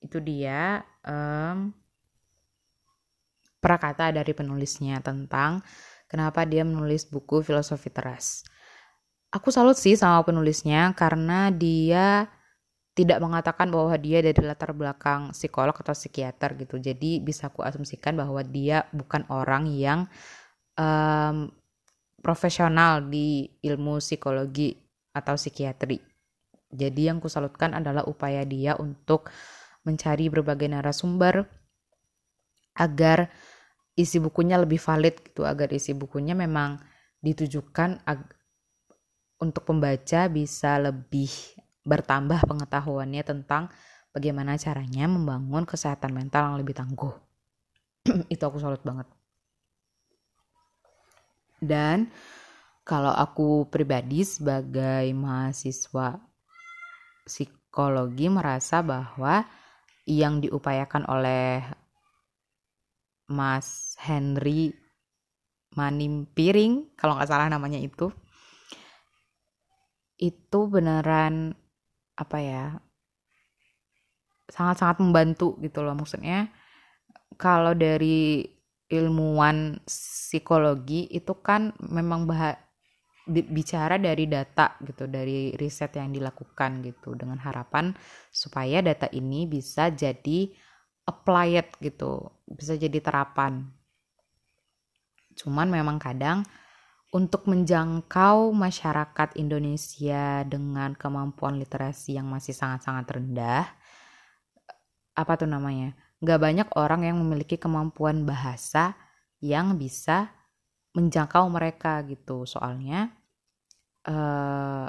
itu 0.03 0.19
dia 0.19 0.83
um, 1.07 1.71
prakata 3.63 4.11
dari 4.11 4.35
penulisnya 4.35 4.99
tentang 4.99 5.63
kenapa 6.11 6.43
dia 6.43 6.67
menulis 6.67 7.07
buku 7.07 7.39
filosofi 7.45 7.93
teras 7.93 8.43
aku 9.29 9.49
salut 9.53 9.77
sih 9.77 9.95
sama 9.95 10.25
penulisnya 10.25 10.97
karena 10.97 11.53
dia 11.53 12.29
tidak 12.97 13.23
mengatakan 13.23 13.71
bahwa 13.71 13.95
dia 13.95 14.19
dari 14.19 14.43
latar 14.43 14.75
belakang 14.75 15.31
psikolog 15.31 15.71
atau 15.71 15.95
psikiater 15.95 16.59
gitu. 16.59 16.83
Jadi 16.83 17.23
bisa 17.23 17.47
aku 17.47 17.63
asumsikan 17.63 18.19
bahwa 18.19 18.43
dia 18.43 18.91
bukan 18.91 19.23
orang 19.31 19.71
yang 19.71 20.11
um, 20.75 21.47
profesional 22.19 23.07
di 23.07 23.47
ilmu 23.63 24.03
psikologi 24.03 24.75
atau 25.15 25.39
psikiatri. 25.39 26.03
Jadi 26.75 27.07
yang 27.07 27.23
kusalutkan 27.23 27.73
adalah 27.79 28.03
upaya 28.05 28.43
dia 28.43 28.75
untuk 28.75 29.31
mencari 29.87 30.27
berbagai 30.27 30.67
narasumber 30.67 31.47
agar 32.75 33.31
isi 33.95 34.19
bukunya 34.19 34.59
lebih 34.59 34.83
valid 34.83 35.23
gitu, 35.23 35.47
agar 35.47 35.71
isi 35.71 35.95
bukunya 35.95 36.35
memang 36.35 36.83
ditujukan 37.23 38.03
untuk 39.39 39.63
pembaca 39.67 40.27
bisa 40.27 40.79
lebih 40.83 41.31
bertambah 41.87 42.43
pengetahuannya 42.45 43.23
tentang 43.23 43.71
bagaimana 44.11 44.59
caranya 44.59 45.07
membangun 45.07 45.65
kesehatan 45.65 46.11
mental 46.13 46.53
yang 46.53 46.59
lebih 46.61 46.75
tangguh. 46.75 47.15
Itu 48.35 48.43
aku 48.45 48.59
salut 48.59 48.83
banget. 48.83 49.07
Dan 51.59 52.11
kalau 52.87 53.11
aku 53.11 53.67
pribadi 53.67 54.23
sebagai 54.23 55.11
mahasiswa 55.15 56.19
psikologi 57.27 58.27
merasa 58.31 58.81
bahwa 58.81 59.45
yang 60.09 60.41
diupayakan 60.41 61.05
oleh 61.05 61.61
Mas 63.29 63.93
Henry 64.01 64.73
Manimpiring 65.77 66.89
kalau 66.97 67.21
nggak 67.21 67.29
salah 67.29 67.53
namanya 67.53 67.77
itu 67.77 68.09
itu 70.19 70.61
beneran 70.67 71.55
apa 72.19 72.39
ya 72.43 72.65
sangat-sangat 74.51 74.99
membantu 75.05 75.55
gitu 75.63 75.85
loh. 75.85 75.95
Maksudnya 75.95 76.51
kalau 77.39 77.77
dari 77.77 78.43
ilmuwan 78.89 79.79
psikologi 79.85 81.07
itu 81.13 81.37
kan 81.45 81.77
memang 81.85 82.25
bah 82.25 82.57
bicara 83.29 84.01
dari 84.01 84.25
data 84.25 84.81
gitu 84.81 85.05
dari 85.05 85.53
riset 85.53 86.01
yang 86.01 86.17
dilakukan 86.17 86.81
gitu 86.81 87.13
dengan 87.13 87.37
harapan 87.37 87.93
supaya 88.33 88.81
data 88.81 89.05
ini 89.13 89.45
bisa 89.45 89.93
jadi 89.93 90.49
applied 91.05 91.77
gitu 91.85 92.25
bisa 92.49 92.81
jadi 92.81 92.97
terapan. 93.05 93.69
Cuman 95.37 95.69
memang 95.69 96.01
kadang 96.01 96.41
untuk 97.09 97.49
menjangkau 97.49 98.53
masyarakat 98.53 99.41
Indonesia 99.41 100.45
dengan 100.45 100.93
kemampuan 100.93 101.57
literasi 101.57 102.21
yang 102.21 102.29
masih 102.29 102.53
sangat-sangat 102.53 103.07
rendah 103.09 103.65
apa 105.19 105.33
tuh 105.35 105.51
namanya 105.51 105.99
nggak 106.23 106.41
banyak 106.41 106.69
orang 106.79 107.07
yang 107.09 107.17
memiliki 107.19 107.59
kemampuan 107.59 108.23
bahasa 108.23 108.95
yang 109.39 109.79
bisa 109.79 110.31
menjangkau 110.95 111.47
mereka 111.47 112.03
gitu. 112.07 112.43
Soalnya 112.43 113.15
uh, 114.07 114.87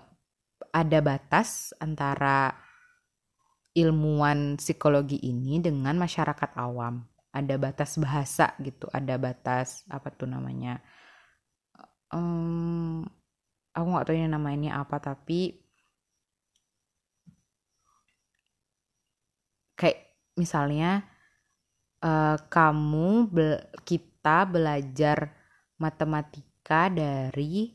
ada 0.73 0.99
batas 1.01 1.73
antara 1.77 2.53
ilmuwan 3.77 4.57
psikologi 4.57 5.21
ini 5.21 5.61
dengan 5.61 5.97
masyarakat 6.01 6.57
awam. 6.57 7.05
Ada 7.29 7.61
batas 7.61 7.93
bahasa 8.01 8.57
gitu 8.57 8.89
ada 8.89 9.13
batas 9.21 9.85
apa 9.85 10.09
tuh 10.09 10.25
namanya 10.25 10.81
um, 12.13 13.05
aku 13.73 13.87
nggak 13.87 14.05
tahu 14.05 14.15
ini 14.17 14.29
namanya 14.29 14.81
apa 14.81 14.97
tapi 15.01 15.57
kayak 19.79 19.99
misalnya 20.35 21.07
uh, 22.03 22.35
kamu 22.51 23.09
be 23.31 23.47
kita 23.87 24.43
belajar 24.49 25.31
matematika 25.79 26.91
dari 26.91 27.71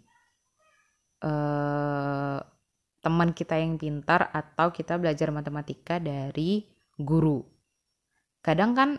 uh, 1.24 2.38
teman 3.00 3.36
kita 3.36 3.60
yang 3.60 3.76
pintar 3.76 4.32
atau 4.32 4.72
kita 4.72 4.96
belajar 4.96 5.28
matematika 5.28 6.00
dari 6.00 6.64
guru. 6.96 7.44
Kadang 8.40 8.72
kan 8.76 8.90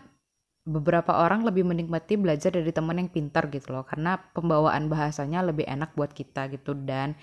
beberapa 0.66 1.14
orang 1.22 1.46
lebih 1.46 1.62
menikmati 1.62 2.18
belajar 2.18 2.50
dari 2.50 2.74
teman 2.74 2.98
yang 2.98 3.06
pintar 3.06 3.46
gitu 3.54 3.70
loh 3.70 3.86
karena 3.86 4.18
pembawaan 4.34 4.90
bahasanya 4.90 5.46
lebih 5.46 5.62
enak 5.62 5.94
buat 5.94 6.10
kita 6.10 6.50
gitu. 6.50 6.74
Dan 6.74 7.14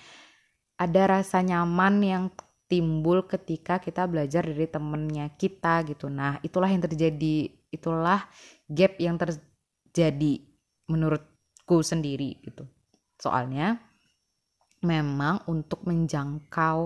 ada 0.80 1.04
rasa 1.20 1.44
nyaman 1.44 1.96
yang 2.00 2.24
timbul 2.72 3.28
ketika 3.28 3.78
kita 3.84 4.08
belajar 4.08 4.48
dari 4.48 4.66
temennya 4.66 5.36
kita 5.36 5.84
gitu. 5.86 6.08
Nah 6.08 6.40
itulah 6.42 6.72
yang 6.72 6.82
terjadi 6.82 7.52
itulah 7.70 8.24
gap 8.72 8.96
yang 8.98 9.20
terjadi 9.20 10.34
menurutku 10.88 11.84
sendiri 11.84 12.40
gitu. 12.42 12.64
Soalnya 13.20 13.78
memang 14.88 15.44
untuk 15.52 15.84
menjangkau 15.84 16.78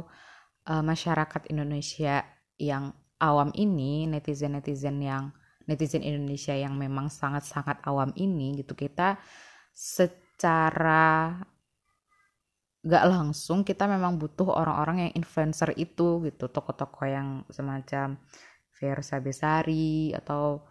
uh, 0.70 0.84
masyarakat 0.84 1.50
Indonesia 1.54 2.26
yang 2.58 2.94
awam 3.18 3.50
ini 3.58 4.06
netizen-netizen 4.10 4.98
yang 5.02 5.34
netizen 5.68 6.02
Indonesia 6.02 6.56
yang 6.56 6.80
memang 6.80 7.12
sangat-sangat 7.12 7.84
awam 7.84 8.16
ini 8.16 8.56
gitu 8.64 8.74
kita 8.74 9.20
secara 9.76 11.38
gak 12.88 13.06
langsung 13.12 13.68
kita 13.68 13.84
memang 13.86 14.16
butuh 14.16 14.48
orang-orang 14.48 15.10
yang 15.10 15.14
influencer 15.20 15.76
itu 15.76 16.24
gitu 16.24 16.48
toko-toko 16.48 17.04
yang 17.04 17.44
semacam 17.52 18.16
Versa 18.80 19.20
Besari 19.20 20.16
atau 20.16 20.64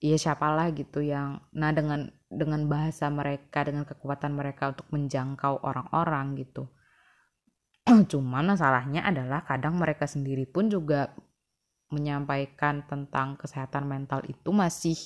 ya 0.00 0.16
siapalah 0.16 0.72
gitu 0.72 1.00
yang 1.00 1.40
nah 1.56 1.72
dengan 1.72 2.08
dengan 2.28 2.66
bahasa 2.68 3.08
mereka 3.08 3.64
dengan 3.64 3.84
kekuatan 3.84 4.32
mereka 4.36 4.72
untuk 4.72 4.88
menjangkau 4.92 5.60
orang-orang 5.64 6.40
gitu. 6.40 6.68
Cuman 8.10 8.54
masalahnya 8.54 9.04
adalah 9.04 9.44
kadang 9.44 9.76
mereka 9.76 10.04
sendiri 10.06 10.44
pun 10.48 10.68
juga 10.68 11.14
menyampaikan 11.90 12.86
tentang 12.86 13.36
kesehatan 13.36 13.86
mental 13.86 14.22
itu 14.26 14.50
masih 14.50 14.96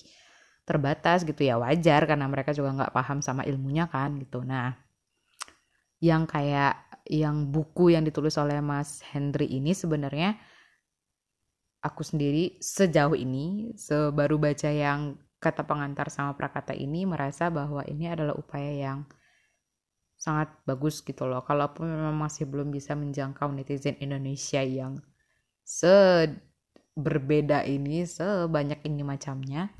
terbatas 0.64 1.24
gitu 1.28 1.44
ya 1.44 1.60
wajar 1.60 2.08
karena 2.08 2.24
mereka 2.24 2.56
juga 2.56 2.72
nggak 2.72 2.94
paham 2.96 3.20
sama 3.20 3.44
ilmunya 3.44 3.84
kan 3.88 4.16
gitu 4.16 4.40
nah 4.40 4.72
yang 6.00 6.24
kayak 6.24 6.80
yang 7.08 7.52
buku 7.52 7.92
yang 7.92 8.04
ditulis 8.04 8.36
oleh 8.40 8.64
Mas 8.64 9.04
Henry 9.12 9.48
ini 9.48 9.76
sebenarnya 9.76 10.36
aku 11.84 12.00
sendiri 12.00 12.56
sejauh 12.64 13.12
ini 13.12 13.76
sebaru 13.76 14.40
baca 14.40 14.72
yang 14.72 15.20
kata 15.36 15.68
pengantar 15.68 16.08
sama 16.08 16.32
prakata 16.32 16.72
ini 16.72 17.04
merasa 17.04 17.52
bahwa 17.52 17.84
ini 17.84 18.08
adalah 18.08 18.32
upaya 18.32 18.72
yang 18.72 19.04
sangat 20.16 20.48
bagus 20.64 21.04
gitu 21.04 21.28
loh. 21.28 21.44
Kalaupun 21.44 21.84
memang 21.84 22.16
masih 22.16 22.48
belum 22.48 22.72
bisa 22.72 22.96
menjangkau 22.96 23.52
netizen 23.52 24.00
Indonesia 24.00 24.64
yang 24.64 24.96
se 25.60 25.92
berbeda 26.94 27.66
ini 27.66 28.06
sebanyak 28.06 28.86
ini 28.86 29.02
macamnya. 29.02 29.70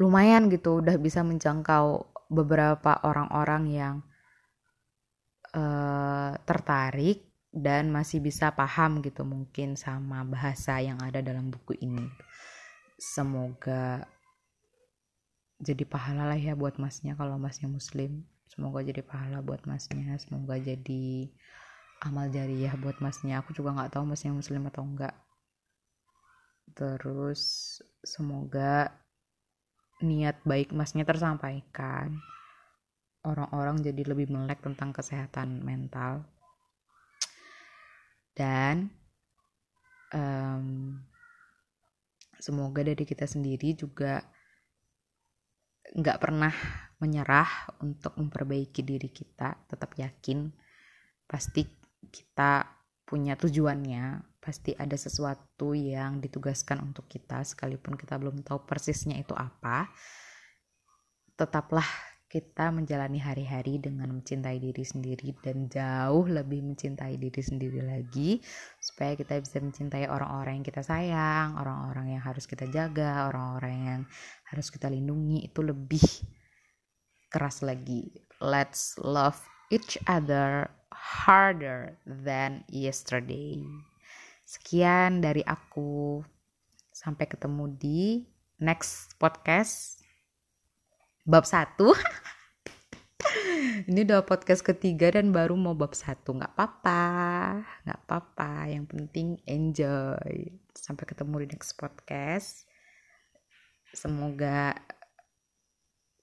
Lumayan 0.00 0.48
gitu 0.48 0.80
udah 0.80 0.96
bisa 0.96 1.20
menjangkau 1.20 2.08
beberapa 2.32 2.96
orang-orang 3.04 3.64
yang 3.68 3.96
uh, 5.52 6.32
tertarik 6.48 7.28
dan 7.52 7.92
masih 7.92 8.22
bisa 8.22 8.54
paham 8.54 9.02
gitu 9.04 9.26
mungkin 9.26 9.74
sama 9.74 10.24
bahasa 10.24 10.80
yang 10.80 10.96
ada 11.04 11.20
dalam 11.20 11.52
buku 11.52 11.76
ini. 11.84 12.08
Semoga 12.96 14.08
jadi 15.60 15.84
pahala 15.84 16.24
lah 16.24 16.40
ya 16.40 16.56
buat 16.56 16.80
masnya 16.80 17.12
kalau 17.20 17.36
masnya 17.36 17.68
muslim. 17.68 18.24
Semoga 18.48 18.80
jadi 18.80 19.04
pahala 19.04 19.44
buat 19.44 19.68
masnya 19.68 20.16
semoga 20.16 20.56
jadi 20.56 21.28
amal 22.00 22.32
jariah 22.32 22.72
buat 22.80 22.96
masnya. 23.04 23.44
Aku 23.44 23.52
juga 23.52 23.76
nggak 23.76 23.92
tahu 23.92 24.08
masnya 24.08 24.32
muslim 24.32 24.64
atau 24.64 24.80
enggak 24.86 25.12
terus 26.74 27.76
semoga 28.00 28.90
niat 30.00 30.40
baik 30.44 30.72
masnya 30.72 31.04
tersampaikan. 31.04 32.16
Orang-orang 33.20 33.84
jadi 33.84 34.02
lebih 34.08 34.32
melek 34.32 34.64
tentang 34.64 34.96
kesehatan 34.96 35.60
mental. 35.60 36.24
Dan 38.32 38.88
um, 40.16 40.96
semoga 42.40 42.80
dari 42.80 43.04
kita 43.04 43.28
sendiri 43.28 43.76
juga 43.76 44.24
nggak 45.90 46.20
pernah 46.22 46.54
menyerah 46.96 47.76
untuk 47.84 48.16
memperbaiki 48.16 48.80
diri 48.80 49.12
kita. 49.12 49.68
Tetap 49.68 49.92
yakin 50.00 50.48
pasti 51.28 51.68
kita 52.08 52.64
punya 53.04 53.36
tujuannya 53.36 54.29
pasti 54.40 54.72
ada 54.72 54.96
sesuatu 54.96 55.76
yang 55.76 56.18
ditugaskan 56.18 56.80
untuk 56.80 57.04
kita 57.06 57.44
sekalipun 57.44 57.94
kita 57.94 58.16
belum 58.16 58.40
tahu 58.40 58.64
persisnya 58.64 59.20
itu 59.20 59.36
apa 59.36 59.92
tetaplah 61.36 61.84
kita 62.30 62.70
menjalani 62.70 63.18
hari-hari 63.18 63.82
dengan 63.82 64.06
mencintai 64.14 64.62
diri 64.62 64.86
sendiri 64.86 65.34
dan 65.42 65.66
jauh 65.66 66.30
lebih 66.30 66.62
mencintai 66.62 67.18
diri 67.18 67.42
sendiri 67.42 67.82
lagi 67.82 68.38
supaya 68.78 69.18
kita 69.18 69.42
bisa 69.42 69.58
mencintai 69.58 70.06
orang-orang 70.06 70.62
yang 70.62 70.66
kita 70.70 70.86
sayang, 70.86 71.58
orang-orang 71.58 72.14
yang 72.14 72.22
harus 72.22 72.46
kita 72.46 72.70
jaga, 72.70 73.26
orang-orang 73.26 73.74
yang 73.82 74.00
harus 74.46 74.70
kita 74.70 74.86
lindungi 74.86 75.42
itu 75.42 75.58
lebih 75.58 76.06
keras 77.34 77.66
lagi. 77.66 78.14
Let's 78.38 78.94
love 79.02 79.42
each 79.74 79.98
other 80.06 80.70
harder 80.94 81.98
than 82.06 82.62
yesterday. 82.70 83.66
Sekian 84.50 85.22
dari 85.22 85.46
aku. 85.46 86.26
Sampai 86.90 87.30
ketemu 87.30 87.70
di 87.70 88.26
next 88.58 89.14
podcast 89.14 90.02
bab 91.22 91.46
satu. 91.46 91.94
Ini 93.86 94.02
udah 94.10 94.26
podcast 94.26 94.66
ketiga 94.66 95.14
dan 95.14 95.30
baru 95.30 95.54
mau 95.54 95.78
bab 95.78 95.94
satu. 95.94 96.34
Nggak 96.34 96.50
apa-apa, 96.58 97.06
nggak 97.86 98.00
apa-apa. 98.02 98.74
Yang 98.74 98.84
penting 98.90 99.28
enjoy. 99.46 100.50
Sampai 100.74 101.06
ketemu 101.06 101.46
di 101.46 101.54
next 101.54 101.78
podcast. 101.78 102.66
Semoga 103.94 104.74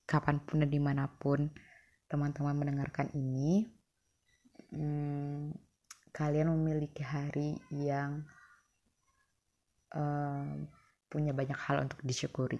kapan 0.04 0.44
pun 0.44 0.68
dan 0.68 0.68
di 0.68 0.84
mana 0.84 1.08
pun 1.08 1.48
teman-teman 2.12 2.60
mendengarkan 2.60 3.08
ini, 3.16 3.72
hmm, 4.76 5.67
kalian 6.18 6.50
memiliki 6.50 7.06
hari 7.06 7.62
yang 7.70 8.26
uh, 9.94 10.66
punya 11.14 11.30
banyak 11.38 11.54
hal 11.62 11.86
untuk 11.86 12.02
disyukuri. 12.02 12.58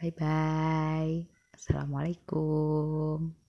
Bye 0.00 0.16
bye. 0.16 1.28
Assalamualaikum. 1.52 3.47